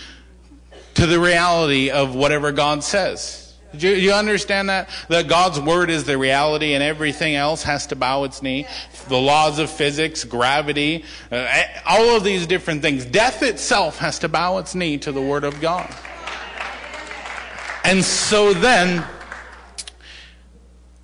[0.94, 3.45] to the reality of whatever God says.
[3.78, 4.90] Do you, you, understand that?
[5.10, 8.68] That God's word is the reality and everything else has to bow its knee?
[9.08, 13.06] The laws of physics, gravity, uh, all of these different things.
[13.06, 15.94] Death itself has to bow its knee to the word of God.
[17.84, 19.06] And so then,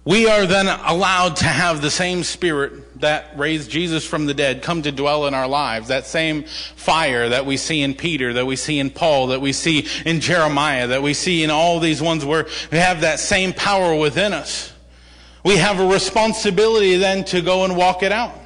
[0.04, 4.62] we are then allowed to have the same spirit that raised Jesus from the dead
[4.62, 5.90] come to dwell in our lives.
[5.90, 9.54] That same fire that we see in Peter, that we see in Paul, that we
[9.54, 13.54] see in Jeremiah, that we see in all these ones where we have that same
[13.54, 14.74] power within us.
[15.44, 18.41] We have a responsibility then to go and walk it out.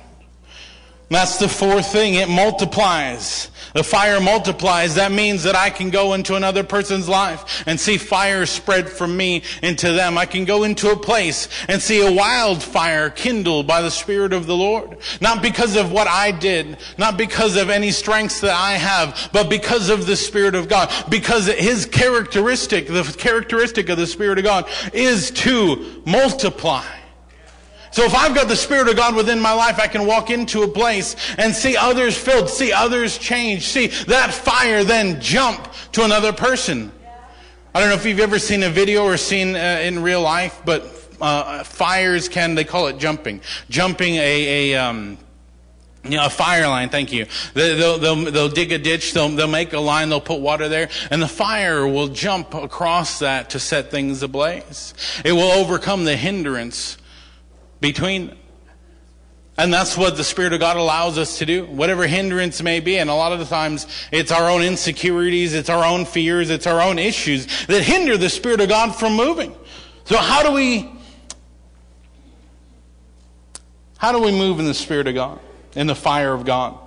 [1.10, 2.16] That's the fourth thing.
[2.16, 3.52] It multiplies.
[3.74, 4.96] The fire multiplies.
[4.96, 9.16] That means that I can go into another person's life and see fire spread from
[9.16, 10.18] me into them.
[10.18, 14.48] I can go into a place and see a wildfire kindled by the Spirit of
[14.48, 14.98] the Lord.
[15.22, 19.50] Not because of what I did, not because of any strengths that I have, but
[19.50, 20.92] because of the Spirit of God.
[21.10, 26.86] Because His characteristic, the characteristic of the Spirit of God is to multiply.
[27.96, 30.64] So if I've got the Spirit of God within my life, I can walk into
[30.64, 36.04] a place and see others filled, see others change, see that fire then jump to
[36.04, 36.92] another person.
[37.74, 40.62] I don't know if you've ever seen a video or seen uh, in real life,
[40.66, 40.84] but
[41.22, 43.40] uh, fires can, they call it jumping.
[43.70, 45.18] Jumping a, a um,
[46.04, 47.28] you know, a fire line, thank you.
[47.54, 50.90] They'll, they'll, they'll dig a ditch, they'll, they'll make a line, they'll put water there,
[51.12, 54.94] and the fire will jump across that to set things ablaze.
[55.24, 56.98] It will overcome the hindrance
[57.86, 58.36] between.
[59.58, 62.98] And that's what the Spirit of God allows us to do, whatever hindrance may be.
[62.98, 66.68] And a lot of the times, it's our own insecurities, it's our own fears, it's
[66.68, 69.56] our own issues that hinder the Spirit of God from moving.
[70.06, 70.92] So how do we,
[73.98, 75.40] how do we move in the Spirit of God,
[75.76, 76.78] in the fire of God?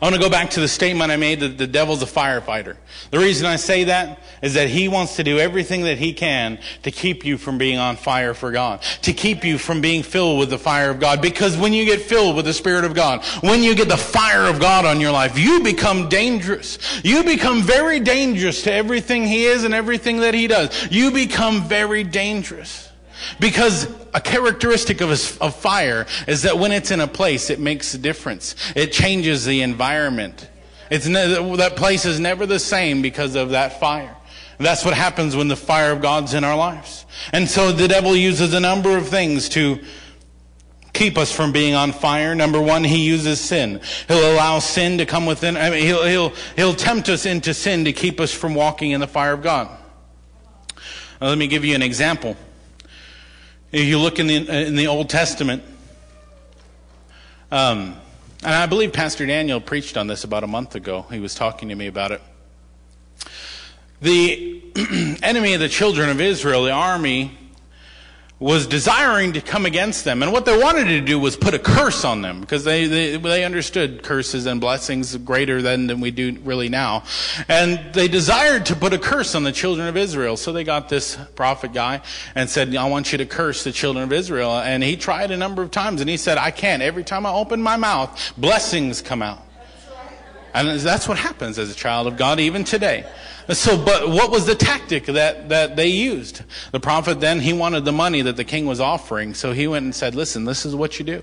[0.00, 2.76] I want to go back to the statement I made that the devil's a firefighter.
[3.10, 6.58] The reason I say that is that he wants to do everything that he can
[6.82, 10.38] to keep you from being on fire for God, to keep you from being filled
[10.38, 11.20] with the fire of God.
[11.20, 14.46] Because when you get filled with the Spirit of God, when you get the fire
[14.46, 16.78] of God on your life, you become dangerous.
[17.04, 20.90] You become very dangerous to everything he is and everything that he does.
[20.90, 22.85] You become very dangerous.
[23.40, 27.60] Because a characteristic of, a, of fire is that when it's in a place, it
[27.60, 28.54] makes a difference.
[28.74, 30.48] It changes the environment.
[30.90, 34.16] It's ne- that place is never the same because of that fire.
[34.58, 37.04] That's what happens when the fire of God's in our lives.
[37.32, 39.78] And so the devil uses a number of things to
[40.94, 42.34] keep us from being on fire.
[42.34, 43.82] Number one, he uses sin.
[44.08, 45.58] He'll allow sin to come within.
[45.58, 49.00] I mean, he'll, he'll, he'll tempt us into sin to keep us from walking in
[49.00, 49.68] the fire of God.
[51.20, 52.34] Now, let me give you an example
[53.84, 55.62] you look in the, in the Old Testament,
[57.50, 57.96] um,
[58.42, 61.02] and I believe Pastor Daniel preached on this about a month ago.
[61.10, 62.22] He was talking to me about it.
[64.00, 64.62] The
[65.22, 67.36] enemy of the children of Israel, the army,
[68.38, 70.22] was desiring to come against them.
[70.22, 73.16] And what they wanted to do was put a curse on them because they, they,
[73.16, 77.04] they, understood curses and blessings greater than, than we do really now.
[77.48, 80.36] And they desired to put a curse on the children of Israel.
[80.36, 82.02] So they got this prophet guy
[82.34, 84.52] and said, I want you to curse the children of Israel.
[84.58, 86.82] And he tried a number of times and he said, I can't.
[86.82, 89.45] Every time I open my mouth, blessings come out.
[90.56, 93.04] And that's what happens as a child of God even today.
[93.50, 96.42] So, but what was the tactic that, that they used?
[96.72, 99.34] The prophet then, he wanted the money that the king was offering.
[99.34, 101.22] So he went and said, listen, this is what you do.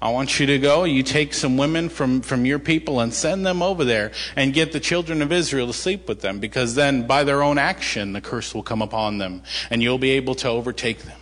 [0.00, 3.44] I want you to go, you take some women from, from your people and send
[3.44, 7.04] them over there and get the children of Israel to sleep with them because then
[7.04, 10.48] by their own action, the curse will come upon them and you'll be able to
[10.48, 11.18] overtake them.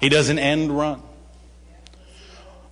[0.00, 1.02] He doesn't end run.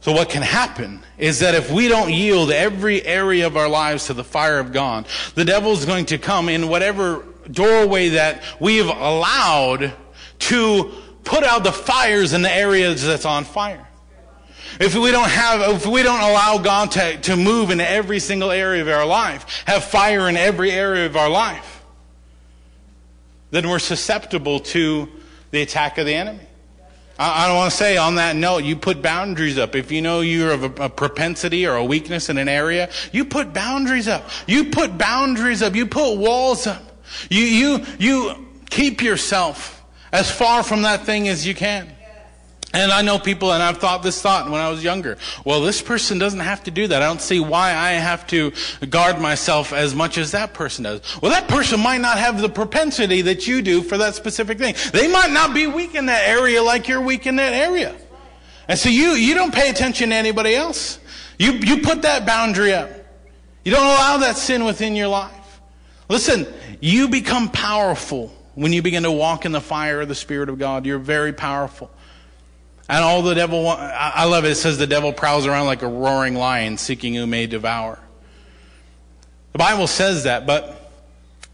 [0.06, 4.06] So, what can happen is that if we don't yield every area of our lives
[4.06, 8.44] to the fire of God, the devil is going to come in whatever doorway that
[8.60, 9.92] we've allowed
[10.38, 10.92] to
[11.24, 13.84] put out the fires in the areas that's on fire.
[14.78, 18.52] If we don't have, if we don't allow God to, to move in every single
[18.52, 21.84] area of our life, have fire in every area of our life,
[23.50, 25.08] then we're susceptible to
[25.50, 26.45] the attack of the enemy.
[27.18, 29.74] I, don't want to say on that note, you put boundaries up.
[29.74, 33.24] If you know you have a, a, propensity or a weakness in an area, you
[33.24, 34.28] put boundaries up.
[34.46, 35.74] You put boundaries up.
[35.74, 36.82] You put walls up.
[37.30, 41.95] You, you, you keep yourself as far from that thing as you can.
[42.76, 45.16] And I know people, and I've thought this thought when I was younger.
[45.46, 47.00] Well, this person doesn't have to do that.
[47.00, 48.52] I don't see why I have to
[48.90, 51.00] guard myself as much as that person does.
[51.22, 54.74] Well, that person might not have the propensity that you do for that specific thing.
[54.92, 57.96] They might not be weak in that area like you're weak in that area.
[58.68, 60.98] And so you, you don't pay attention to anybody else.
[61.38, 62.90] You, you put that boundary up.
[63.64, 65.62] You don't allow that sin within your life.
[66.10, 66.46] Listen,
[66.82, 70.58] you become powerful when you begin to walk in the fire of the Spirit of
[70.58, 70.84] God.
[70.84, 71.90] You're very powerful.
[72.88, 74.52] And all the devil, I love it.
[74.52, 77.98] It says the devil prowls around like a roaring lion seeking who may devour.
[79.52, 80.86] The Bible says that, but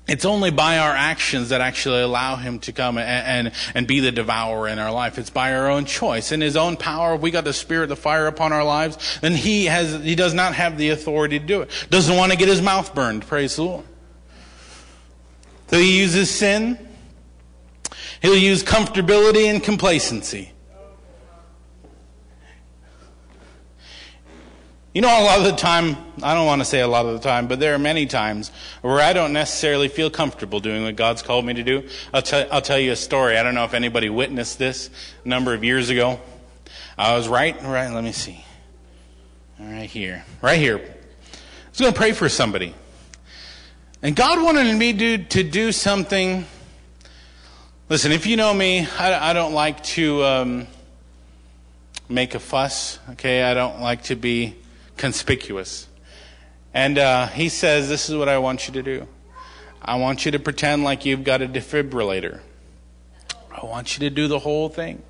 [0.08, 4.00] it's only by our actions that actually allow him to come and, and, and be
[4.00, 5.16] the devourer in our life.
[5.16, 6.32] It's by our own choice.
[6.32, 9.66] In his own power, we got the spirit, the fire upon our lives, then he
[9.66, 11.70] has, he does not have the authority to do it.
[11.88, 13.26] Doesn't want to get his mouth burned.
[13.26, 13.84] Praise the Lord.
[15.68, 16.78] So he uses sin.
[18.20, 20.51] He'll use comfortability and complacency.
[24.94, 27.14] You know, a lot of the time, I don't want to say a lot of
[27.14, 30.96] the time, but there are many times where I don't necessarily feel comfortable doing what
[30.96, 31.88] God's called me to do.
[32.12, 33.38] I'll, t- I'll tell you a story.
[33.38, 34.90] I don't know if anybody witnessed this
[35.24, 36.20] a number of years ago.
[36.98, 38.44] I was right, right, let me see.
[39.58, 40.26] Right here.
[40.42, 40.76] Right here.
[40.76, 42.74] I was going to pray for somebody.
[44.02, 46.44] And God wanted me to, to do something.
[47.88, 50.66] Listen, if you know me, I, I don't like to um,
[52.10, 53.42] make a fuss, okay?
[53.42, 54.56] I don't like to be
[55.02, 55.88] conspicuous.
[56.72, 59.08] And uh, he says, This is what I want you to do.
[59.82, 62.38] I want you to pretend like you've got a defibrillator.
[63.50, 65.02] I want you to do the whole thing.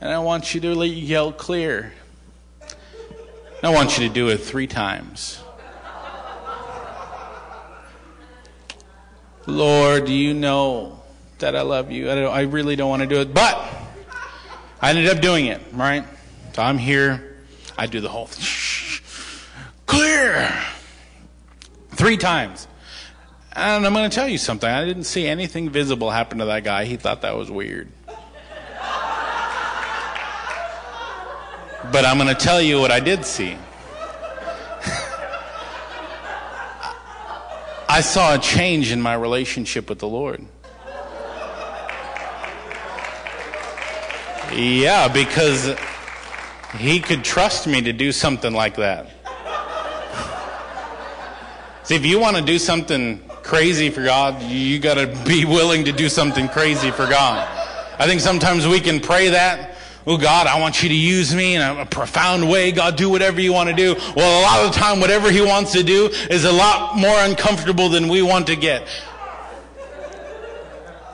[0.00, 1.92] And I want you to yell clear.
[3.64, 5.42] I want you to do it three times.
[9.44, 11.02] Lord, you know
[11.38, 12.10] that I love you.
[12.10, 13.34] I, I really don't want to do it.
[13.34, 13.58] But
[14.80, 16.04] I ended up doing it, right?
[16.52, 17.42] So I'm here.
[17.76, 18.65] I do the whole thing
[19.86, 20.52] clear.
[21.90, 22.68] Three times.
[23.52, 24.68] And I'm going to tell you something.
[24.68, 26.84] I didn't see anything visible happen to that guy.
[26.84, 27.88] He thought that was weird.
[31.92, 33.56] But I'm going to tell you what I did see.
[37.88, 40.44] I saw a change in my relationship with the Lord.
[44.52, 45.74] Yeah, because
[46.76, 49.15] he could trust me to do something like that.
[51.86, 55.84] See, if you want to do something crazy for God, you got to be willing
[55.84, 57.46] to do something crazy for God.
[57.96, 59.76] I think sometimes we can pray that.
[60.04, 62.72] Oh God, I want you to use me in a, profound way.
[62.72, 63.94] God, do whatever you want to do.
[64.16, 67.16] Well, a lot of the time, whatever He wants to do is a lot more
[67.20, 68.88] uncomfortable than we want to get.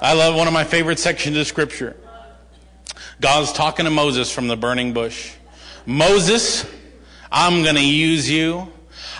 [0.00, 1.98] I love one of my favorite sections of Scripture.
[3.20, 5.34] God's talking to Moses from the burning bush.
[5.84, 6.64] Moses,
[7.30, 8.72] I'm going to use you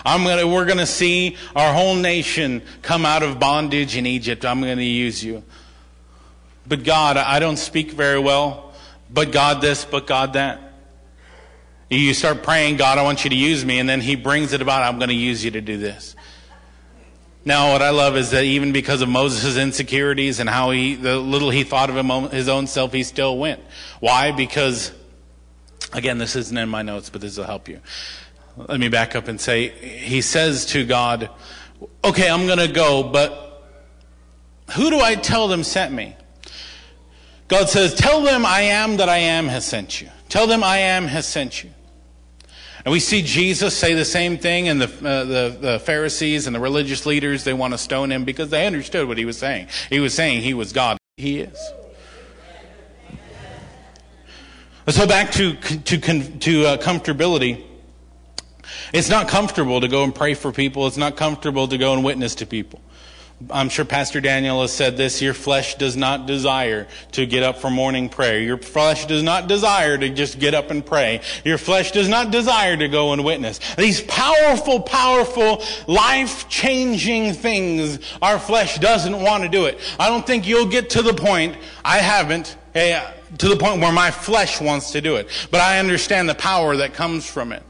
[0.05, 4.45] I'm gonna, we're going to see our whole nation come out of bondage in Egypt.
[4.45, 5.43] I'm going to use you.
[6.67, 8.73] But God, I don't speak very well,
[9.09, 10.59] but God this, but God that.
[11.89, 14.61] You start praying, God, I want you to use me, and then He brings it
[14.61, 16.15] about, I'm going to use you to do this.
[17.45, 21.17] Now, what I love is that even because of Moses' insecurities and how he, the
[21.17, 23.61] little he thought of his own self, he still went.
[23.99, 24.31] Why?
[24.31, 24.93] Because,
[25.91, 27.81] again, this isn't in my notes, but this will help you.
[28.55, 31.29] Let me back up and say, he says to God,
[32.03, 33.65] okay, I'm going to go, but
[34.75, 36.15] who do I tell them sent me?
[37.47, 40.09] God says, tell them I am that I am has sent you.
[40.29, 41.71] Tell them I am has sent you.
[42.85, 46.55] And we see Jesus say the same thing, and the, uh, the, the, Pharisees and
[46.55, 49.69] the religious leaders, they want to stone him because they understood what he was saying.
[49.89, 50.97] He was saying he was God.
[51.15, 51.57] He is.
[54.89, 55.97] So back to, to,
[56.39, 57.63] to uh, comfortability.
[58.93, 60.87] It's not comfortable to go and pray for people.
[60.87, 62.81] It's not comfortable to go and witness to people.
[63.49, 67.57] I'm sure Pastor Daniel has said this your flesh does not desire to get up
[67.57, 68.39] for morning prayer.
[68.39, 71.21] Your flesh does not desire to just get up and pray.
[71.43, 73.59] Your flesh does not desire to go and witness.
[73.75, 79.79] These powerful, powerful, life changing things, our flesh doesn't want to do it.
[79.99, 83.03] I don't think you'll get to the point, I haven't, hey,
[83.39, 85.27] to the point where my flesh wants to do it.
[85.51, 87.63] But I understand the power that comes from it.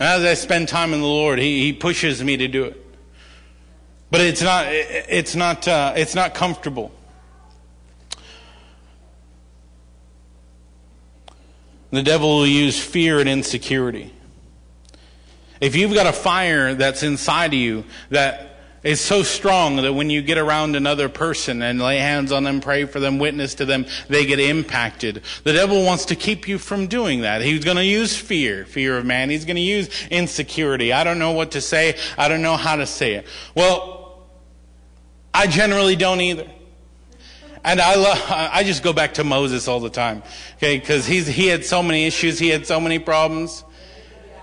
[0.00, 2.80] As I spend time in the Lord, He, he pushes me to do it.
[4.10, 6.92] But it's not, it's not, uh, it's not comfortable.
[11.90, 14.12] The devil will use fear and insecurity.
[15.60, 18.53] If you've got a fire that's inside of you that
[18.84, 22.60] is so strong that when you get around another person and lay hands on them,
[22.60, 25.22] pray for them, witness to them, they get impacted.
[25.42, 27.40] The devil wants to keep you from doing that.
[27.40, 29.30] He's going to use fear, fear of man.
[29.30, 30.92] He's going to use insecurity.
[30.92, 31.96] I don't know what to say.
[32.18, 33.26] I don't know how to say it.
[33.54, 34.26] Well,
[35.32, 36.48] I generally don't either.
[37.64, 40.22] And I love, I just go back to Moses all the time.
[40.56, 40.78] Okay.
[40.78, 42.38] Cause he's, he had so many issues.
[42.38, 43.64] He had so many problems.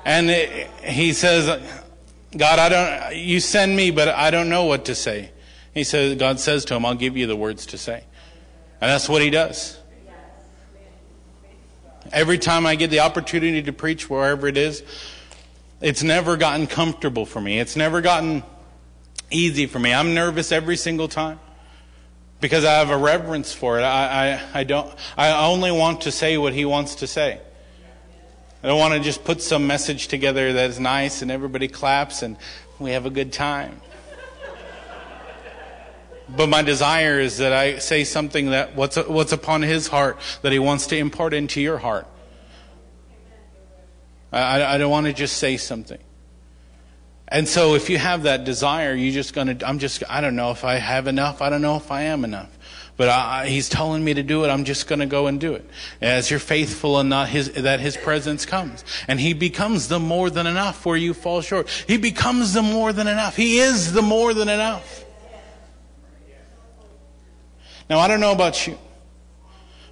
[0.03, 1.61] And it, he says,
[2.35, 5.31] God, I don't, you send me, but I don't know what to say.
[5.73, 8.03] He says, God says to him, I'll give you the words to say.
[8.79, 9.77] And that's what he does.
[12.11, 14.83] Every time I get the opportunity to preach wherever it is,
[15.81, 17.59] it's never gotten comfortable for me.
[17.59, 18.43] It's never gotten
[19.29, 19.93] easy for me.
[19.93, 21.39] I'm nervous every single time
[22.39, 23.83] because I have a reverence for it.
[23.83, 27.39] I, I, I don't, I only want to say what he wants to say.
[28.63, 32.21] I don't want to just put some message together that is nice and everybody claps
[32.21, 32.37] and
[32.79, 33.81] we have a good time.
[36.29, 40.51] But my desire is that I say something that what's, what's upon his heart that
[40.51, 42.07] he wants to impart into your heart.
[44.31, 45.99] I, I don't want to just say something.
[47.27, 50.51] And so if you have that desire, you're just gonna, I'm just, I don't know
[50.51, 51.41] if I have enough.
[51.41, 52.49] I don't know if I am enough.
[52.97, 54.49] But I, he's telling me to do it.
[54.49, 55.67] I'm just going to go and do it.
[56.01, 58.83] As you're faithful and not his, that his presence comes.
[59.07, 61.67] And he becomes the more than enough where you fall short.
[61.87, 63.35] He becomes the more than enough.
[63.35, 65.05] He is the more than enough.
[67.89, 68.77] Now, I don't know about you,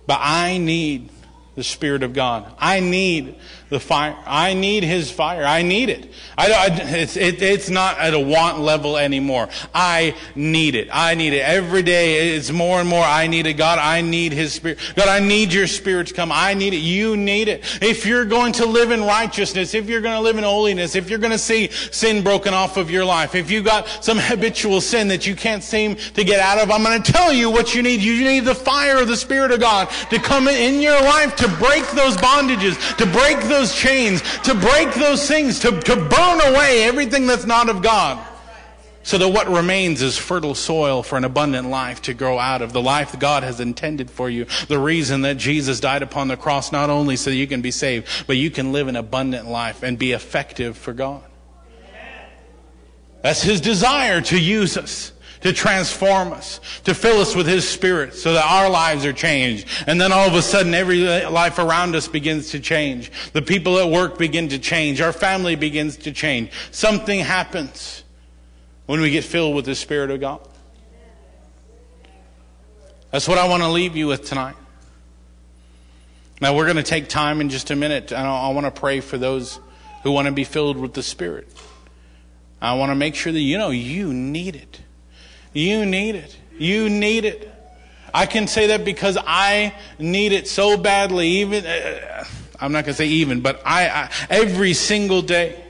[0.08, 1.10] but I need
[1.56, 2.50] the Spirit of God.
[2.58, 3.36] I need
[3.70, 4.17] the fire.
[4.26, 5.43] I need His fire.
[5.43, 6.11] I need it.
[6.38, 9.49] I, I, it's, it, it's not at a want level anymore.
[9.74, 10.89] I need it.
[10.91, 11.41] I need it.
[11.41, 13.03] Every day it's more and more.
[13.03, 13.53] I need it.
[13.53, 14.80] God, I need His Spirit.
[14.95, 16.32] God, I need your Spirit to come.
[16.32, 16.78] I need it.
[16.78, 17.63] You need it.
[17.82, 21.09] If you're going to live in righteousness, if you're going to live in holiness, if
[21.09, 24.82] you're going to see sin broken off of your life, if you've got some habitual
[24.82, 27.76] sin that you can't seem to get out of, I'm going to tell you what
[27.76, 28.01] you need.
[28.01, 31.47] You need the fire of the Spirit of God to come in your life to
[31.57, 36.41] break those bondages, to break those those chains, to break those things, to, to burn
[36.53, 38.26] away everything that's not of God.
[39.03, 42.74] So that what remains is fertile soil for an abundant life to grow out of.
[42.74, 44.45] The life that God has intended for you.
[44.68, 47.72] The reason that Jesus died upon the cross, not only so that you can be
[47.72, 51.24] saved, but you can live an abundant life and be effective for God.
[53.22, 55.12] That's His desire to use us
[55.42, 59.68] to transform us, to fill us with His Spirit so that our lives are changed.
[59.88, 63.12] And then all of a sudden every life around us begins to change.
[63.32, 65.02] The people at work begin to change.
[65.02, 66.52] Our family begins to change.
[66.72, 68.04] Something happens
[68.86, 70.46] when we get filled with the Spirit of God.
[73.12, 74.56] That's what I want to leave you with tonight.
[76.42, 79.00] Now we're going to take time in just a minute and I want to pray
[79.00, 79.60] for those
[80.04, 81.48] who want to be filled with the Spirit.
[82.62, 84.82] I want to make sure that you know you need it.
[85.54, 86.38] You need it.
[86.58, 87.52] You need it.
[88.14, 92.24] I can say that because I need it so badly, even, uh,
[92.60, 95.64] I'm not going to say even, but I, I, every single day.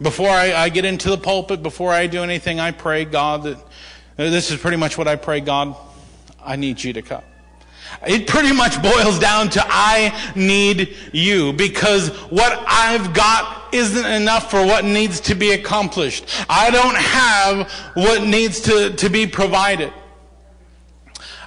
[0.00, 3.58] Before I, I, get into the pulpit, before I do anything, I pray, God, that
[4.16, 5.74] this is pretty much what I pray, God,
[6.44, 7.22] I need you to come.
[8.06, 14.50] It pretty much boils down to I need you because what I've got isn't enough
[14.50, 16.26] for what needs to be accomplished.
[16.48, 19.92] I don't have what needs to, to be provided.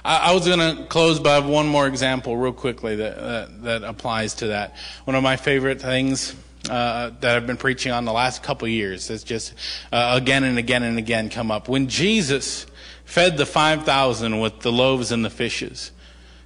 [0.04, 3.84] I, I was going to close by one more example real quickly that, that, that
[3.84, 4.76] applies to that.
[5.04, 6.34] One of my favorite things
[6.68, 9.54] uh, that I've been preaching on the last couple years has just
[9.92, 11.68] uh, again and again and again come up.
[11.68, 12.66] When Jesus
[13.04, 15.90] fed the 5,000 with the loaves and the fishes,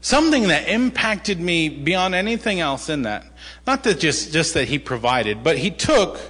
[0.05, 3.25] something that impacted me beyond anything else in that,
[3.67, 6.21] not that just, just that he provided, but he took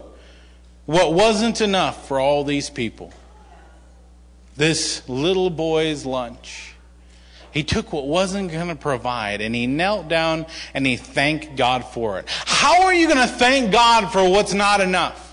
[0.87, 3.13] what wasn't enough for all these people.
[4.57, 6.75] This little boy's lunch
[7.55, 10.45] he took what wasn't going to provide and he knelt down
[10.75, 12.25] and he thanked God for it.
[12.29, 15.24] How are you going to thank God for what's not enough?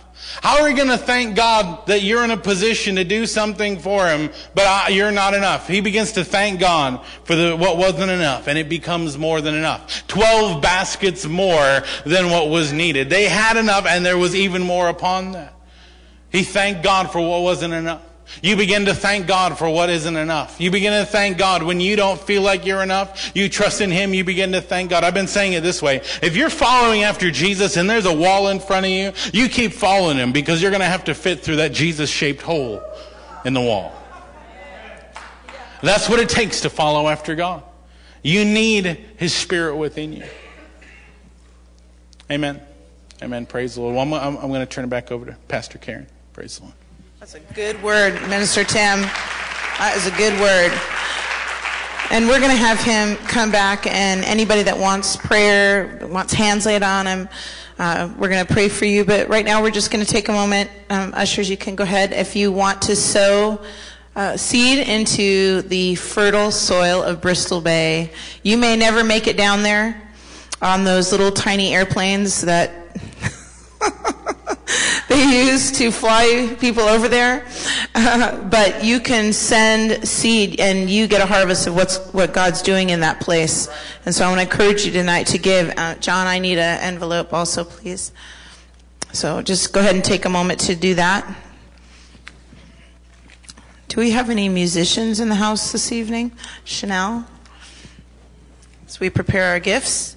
[0.42, 3.80] How are you going to thank God that you're in a position to do something
[3.80, 5.68] for Him, but you're not enough?
[5.68, 9.56] He begins to thank God for the, what wasn't enough, and it becomes more than
[9.56, 10.08] enough.
[10.08, 13.10] Twelve baskets more than what was needed.
[13.10, 15.54] They had enough, and there was even more upon that.
[16.32, 18.02] He thanked God for what wasn't enough.
[18.42, 20.60] You begin to thank God for what isn't enough.
[20.60, 23.32] You begin to thank God when you don't feel like you're enough.
[23.36, 24.14] You trust in Him.
[24.14, 25.04] You begin to thank God.
[25.04, 25.98] I've been saying it this way.
[26.22, 29.74] If you're following after Jesus and there's a wall in front of you, you keep
[29.74, 32.82] following Him because you're going to have to fit through that Jesus shaped hole
[33.46, 33.94] in the wall.
[35.82, 37.64] That's what it takes to follow after God.
[38.24, 38.86] You need
[39.18, 40.24] His Spirit within you.
[42.30, 42.62] Amen.
[43.22, 43.46] Amen.
[43.46, 43.96] Praise the Lord.
[43.96, 46.08] Well, I'm, I'm, I'm going to turn it back over to Pastor Karen.
[46.34, 46.76] Praise the Lord.
[47.22, 49.02] That's a good word, Minister Tim.
[49.78, 50.74] That is a good word.
[52.10, 56.66] And we're going to have him come back, and anybody that wants prayer, wants hands
[56.66, 57.30] laid on him,
[57.78, 59.06] uh, we're going to pray for you.
[59.06, 60.72] But right now, we're just going to take a moment.
[60.90, 62.12] Um, ushers, you can go ahead.
[62.12, 63.62] If you want to sow
[64.16, 69.62] uh, seed into the fertile soil of Bristol Bay, you may never make it down
[69.62, 70.10] there
[70.60, 72.72] on those little tiny airplanes that.
[75.10, 77.46] they use to fly people over there.
[78.52, 82.90] But you can send seed and you get a harvest of what's, what God's doing
[82.90, 83.70] in that place.
[84.06, 85.74] And so I want to encourage you tonight to give.
[85.78, 88.12] Uh, John, I need an envelope also, please.
[89.14, 91.26] So just go ahead and take a moment to do that.
[93.90, 96.32] Do we have any musicians in the house this evening?
[96.64, 97.28] Chanel?
[98.88, 100.16] As we prepare our gifts.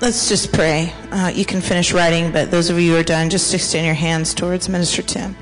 [0.00, 0.92] Let's just pray.
[1.10, 3.96] Uh, you can finish writing, but those of you who are done, just extend your
[3.96, 5.34] hands towards Minister Tim.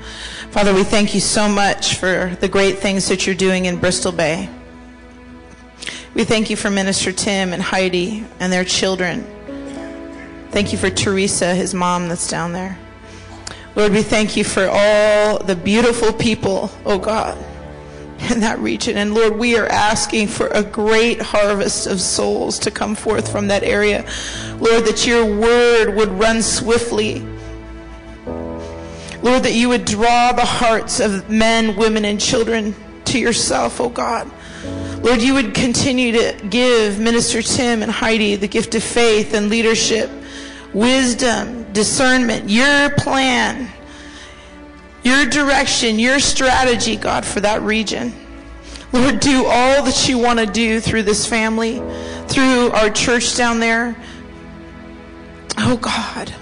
[0.49, 4.11] Father, we thank you so much for the great things that you're doing in Bristol
[4.11, 4.49] Bay.
[6.15, 9.27] We thank you for Minister Tim and Heidi and their children.
[10.49, 12.79] Thank you for Teresa, his mom that's down there.
[13.75, 17.37] Lord, we thank you for all the beautiful people, oh God
[18.19, 18.97] in that region.
[18.97, 23.47] And Lord, we are asking for a great harvest of souls to come forth from
[23.47, 24.05] that area.
[24.59, 27.19] Lord, that your word would run swiftly.
[29.21, 33.89] Lord, that you would draw the hearts of men, women, and children to yourself, oh
[33.89, 34.31] God.
[35.03, 39.49] Lord, you would continue to give Minister Tim and Heidi the gift of faith and
[39.49, 40.09] leadership,
[40.73, 43.71] wisdom, discernment, your plan
[45.07, 48.13] your direction, your strategy, God, for that region.
[48.91, 51.81] Lord, do all that you want to do through this family,
[52.27, 53.95] through our church down there.
[55.57, 56.33] Oh, God,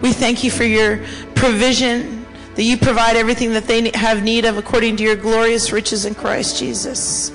[0.00, 0.98] we thank you for your
[1.34, 6.04] provision, that you provide everything that they have need of according to your glorious riches
[6.04, 7.32] in Christ Jesus.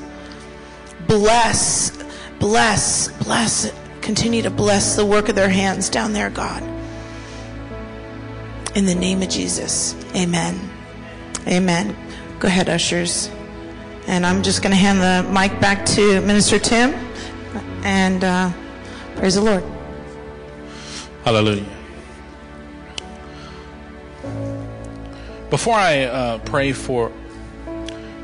[1.08, 2.04] Bless,
[2.40, 3.74] bless, bless.
[4.02, 6.62] Continue to bless the work of their hands down there, God.
[8.76, 10.75] In the name of Jesus, amen.
[11.48, 11.96] Amen.
[12.40, 13.30] Go ahead, ushers.
[14.08, 16.94] And I'm just going to hand the mic back to Minister Tim.
[17.84, 18.52] And uh,
[19.16, 19.64] praise the Lord.
[21.24, 21.66] Hallelujah.
[25.50, 27.12] Before I uh, pray for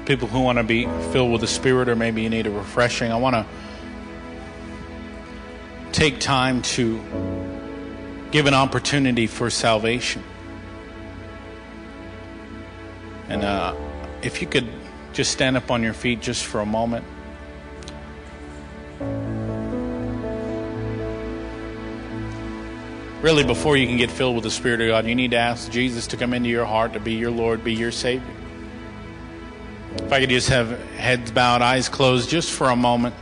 [0.06, 3.12] people who want to be filled with the Spirit or maybe you need a refreshing,
[3.12, 3.46] I want to
[5.92, 7.00] take time to
[8.32, 10.24] give an opportunity for salvation.
[13.32, 13.74] And uh,
[14.22, 14.68] if you could
[15.14, 17.06] just stand up on your feet just for a moment.
[23.22, 25.72] Really, before you can get filled with the Spirit of God, you need to ask
[25.72, 28.28] Jesus to come into your heart to be your Lord, be your Savior.
[29.96, 33.16] If I could just have heads bowed, eyes closed, just for a moment.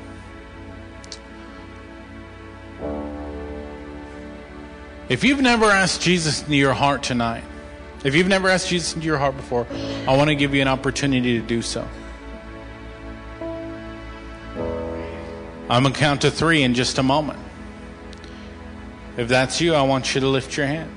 [5.07, 7.43] If you've never asked Jesus into your heart tonight,
[8.03, 9.67] if you've never asked Jesus into your heart before,
[10.07, 11.87] I want to give you an opportunity to do so.
[15.69, 17.39] I'm going to count to three in just a moment.
[19.17, 20.89] If that's you, I want you to lift your hand.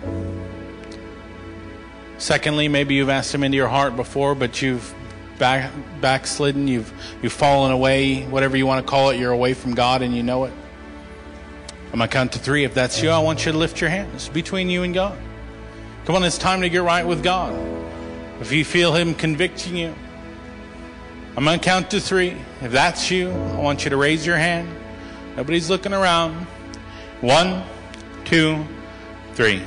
[2.18, 4.94] Secondly, maybe you've asked him into your heart before, but you've
[5.38, 9.74] back, backslidden, you've, you've fallen away, whatever you want to call it, you're away from
[9.74, 10.52] God and you know it.
[11.92, 12.64] I'm going to count to three.
[12.64, 14.10] If that's you, I want you to lift your hand.
[14.14, 15.18] It's between you and God.
[16.04, 17.54] Come on, it's time to get right with God.
[18.40, 19.94] If you feel Him convicting you,
[21.36, 22.36] I'm going to count to three.
[22.60, 24.68] If that's you, I want you to raise your hand.
[25.36, 26.34] Nobody's looking around.
[27.20, 27.62] One,
[28.24, 28.66] two,
[29.34, 29.62] three.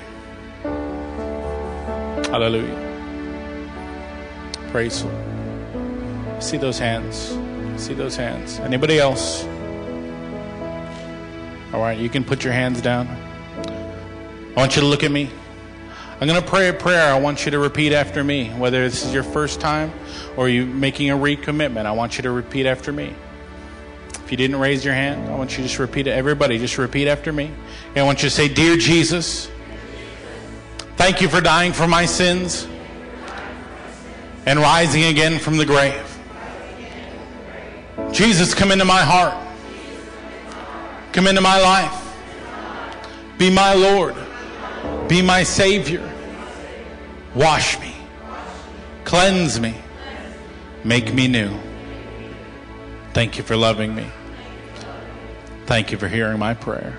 [2.29, 2.81] Hallelujah.
[4.71, 6.43] Praise the Lord.
[6.43, 7.37] See those hands.
[7.81, 8.59] See those hands.
[8.59, 9.45] Anybody else?
[11.73, 13.07] All right, you can put your hands down.
[13.07, 15.29] I want you to look at me.
[16.19, 17.13] I'm going to pray a prayer.
[17.13, 18.47] I want you to repeat after me.
[18.51, 19.91] Whether this is your first time
[20.37, 23.13] or you making a recommitment, I want you to repeat after me.
[24.23, 26.11] If you didn't raise your hand, I want you to just repeat it.
[26.11, 27.51] Everybody, just repeat after me.
[27.89, 29.51] And I want you to say, Dear Jesus,
[30.95, 32.65] thank you for dying for my sins
[34.45, 36.01] and rising again from the grave.
[38.13, 39.33] Jesus, come into my heart.
[41.11, 42.17] Come into my life.
[43.37, 44.15] Be my Lord.
[45.07, 46.11] Be my Savior.
[47.35, 47.93] Wash me.
[49.03, 49.75] Cleanse me.
[50.83, 51.51] Make me new.
[53.13, 54.07] Thank you for loving me.
[55.67, 56.97] Thank you for hearing my prayer.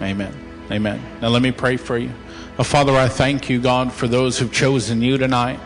[0.00, 0.34] Amen.
[0.70, 1.00] Amen.
[1.20, 2.10] Now let me pray for you.
[2.58, 5.60] Oh, Father, I thank you, God, for those who've chosen you tonight.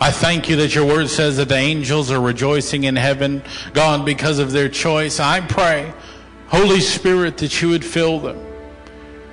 [0.00, 3.42] I thank you that your word says that the angels are rejoicing in heaven,
[3.72, 5.18] God, because of their choice.
[5.18, 5.94] I pray,
[6.48, 8.43] Holy Spirit, that you would fill them.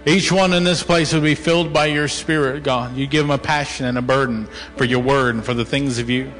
[0.05, 2.95] Each one in this place would be filled by your Spirit, God.
[2.95, 5.99] You give them a passion and a burden for your word and for the things
[5.99, 6.31] of you.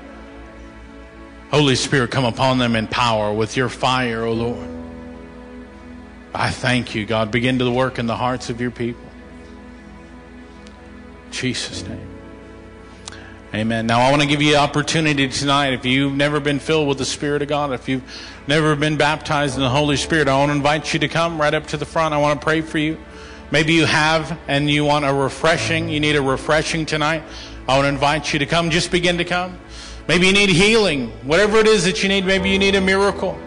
[1.51, 4.67] Holy Spirit, come upon them in power with your fire, O Lord.
[6.33, 7.29] I thank you, God.
[7.29, 9.05] Begin to work in the hearts of your people.
[11.27, 12.07] In Jesus' name.
[13.53, 13.85] Amen.
[13.85, 15.73] Now, I want to give you an opportunity tonight.
[15.73, 18.03] If you've never been filled with the Spirit of God, if you've
[18.47, 21.53] never been baptized in the Holy Spirit, I want to invite you to come right
[21.53, 22.13] up to the front.
[22.13, 22.97] I want to pray for you.
[23.51, 25.89] Maybe you have and you want a refreshing.
[25.89, 27.23] You need a refreshing tonight.
[27.67, 28.69] I want to invite you to come.
[28.69, 29.59] Just begin to come.
[30.07, 31.09] Maybe you need healing.
[31.23, 33.37] Whatever it is that you need, maybe you need a miracle.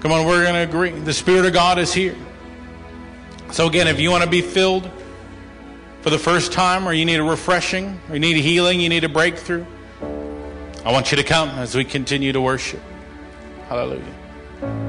[0.00, 0.90] Come on, we're going to agree.
[0.90, 2.16] The Spirit of God is here.
[3.50, 4.90] So, again, if you want to be filled
[6.00, 8.88] for the first time, or you need a refreshing, or you need a healing, you
[8.88, 9.64] need a breakthrough,
[10.84, 12.80] I want you to come as we continue to worship.
[13.68, 14.85] Hallelujah.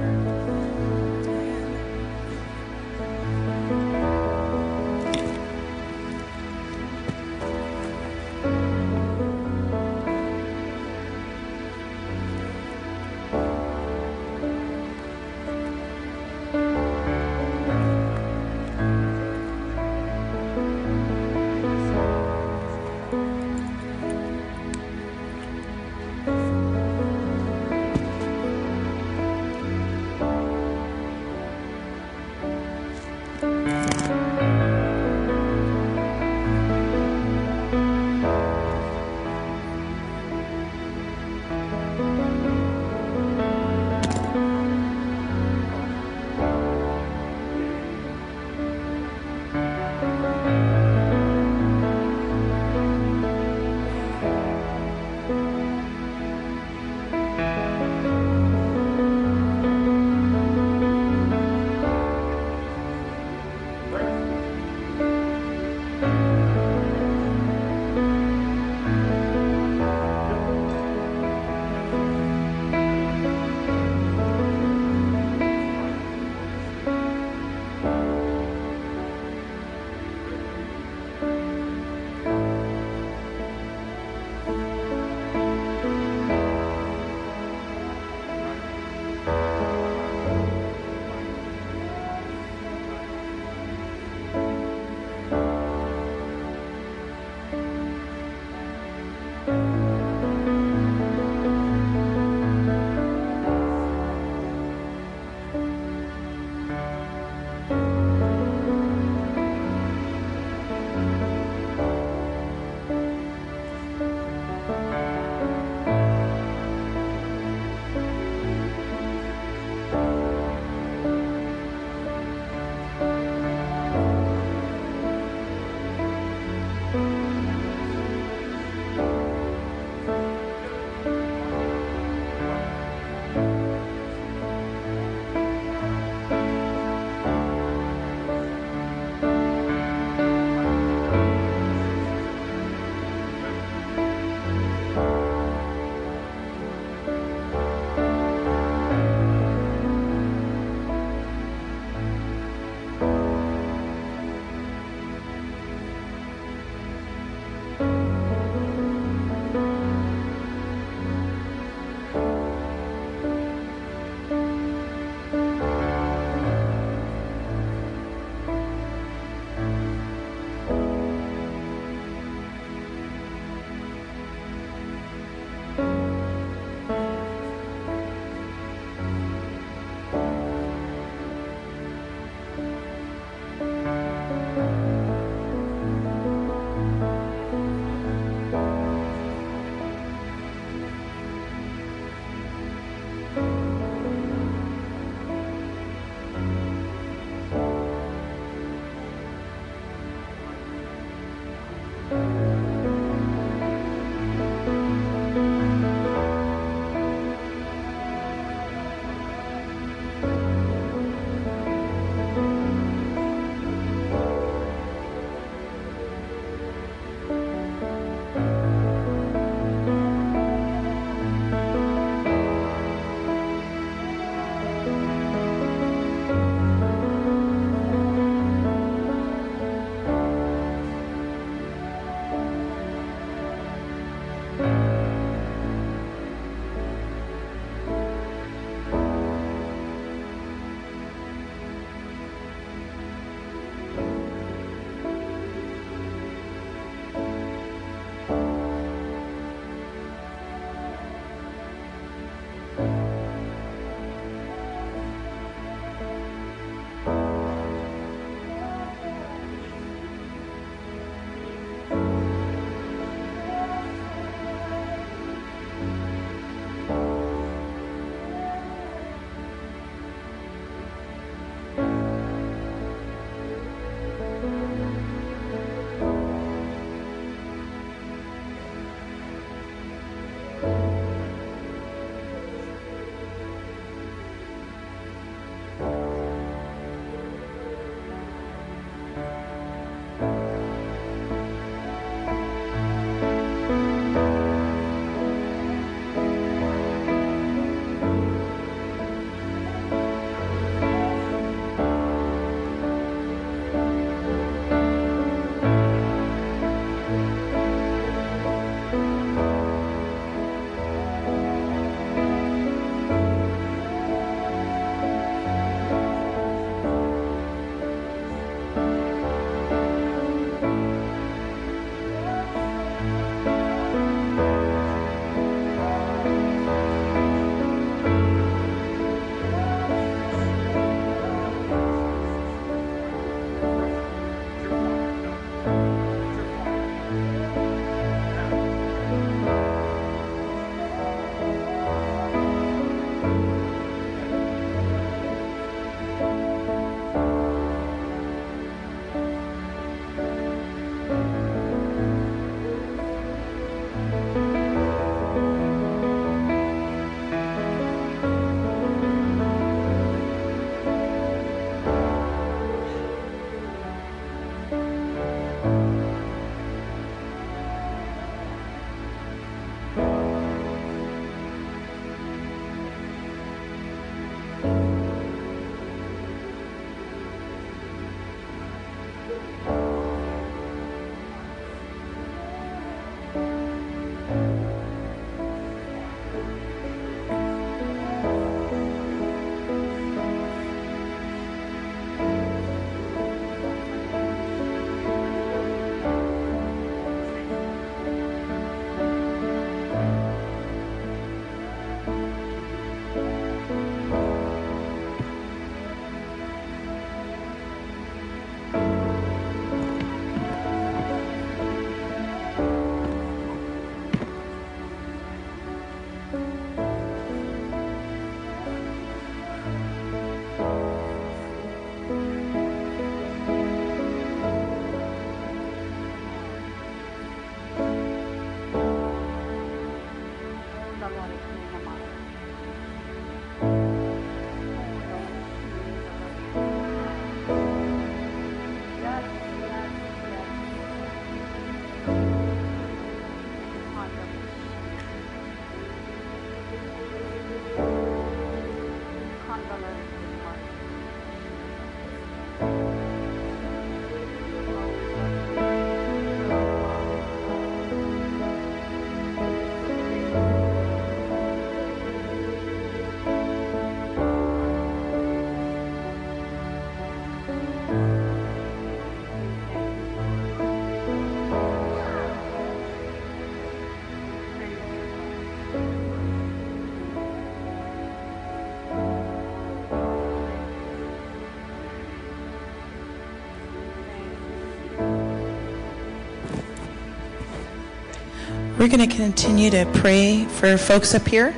[488.78, 491.55] We're going to continue to pray for folks up here.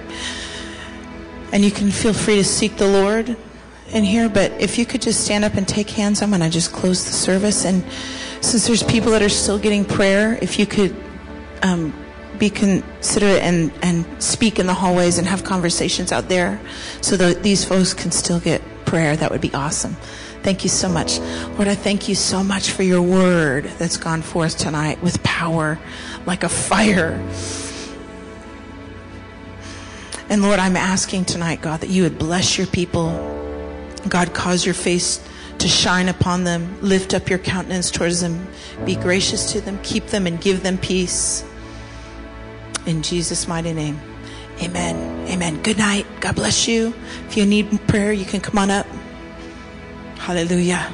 [1.52, 3.36] And you can feel free to seek the Lord
[3.90, 4.30] in here.
[4.30, 7.04] But if you could just stand up and take hands, I'm going to just close
[7.04, 7.66] the service.
[7.66, 7.84] And
[8.40, 10.96] since there's people that are still getting prayer, if you could
[11.62, 11.94] um,
[12.38, 16.58] be considerate and, and speak in the hallways and have conversations out there
[17.02, 19.98] so that these folks can still get prayer, that would be awesome.
[20.42, 21.20] Thank you so much.
[21.20, 25.78] Lord, I thank you so much for your word that's gone forth tonight with power
[26.26, 27.12] like a fire.
[30.30, 33.10] And Lord, I'm asking tonight, God, that you would bless your people.
[34.08, 36.80] God, cause your face to shine upon them.
[36.82, 38.48] Lift up your countenance towards them.
[38.86, 39.80] Be gracious to them.
[39.84, 41.44] Keep them and give them peace.
[42.86, 44.00] In Jesus' mighty name.
[44.62, 45.28] Amen.
[45.30, 45.62] Amen.
[45.64, 46.06] Good night.
[46.20, 46.94] God bless you.
[47.28, 48.86] If you need prayer, you can come on up.
[50.18, 50.94] Hallelujah.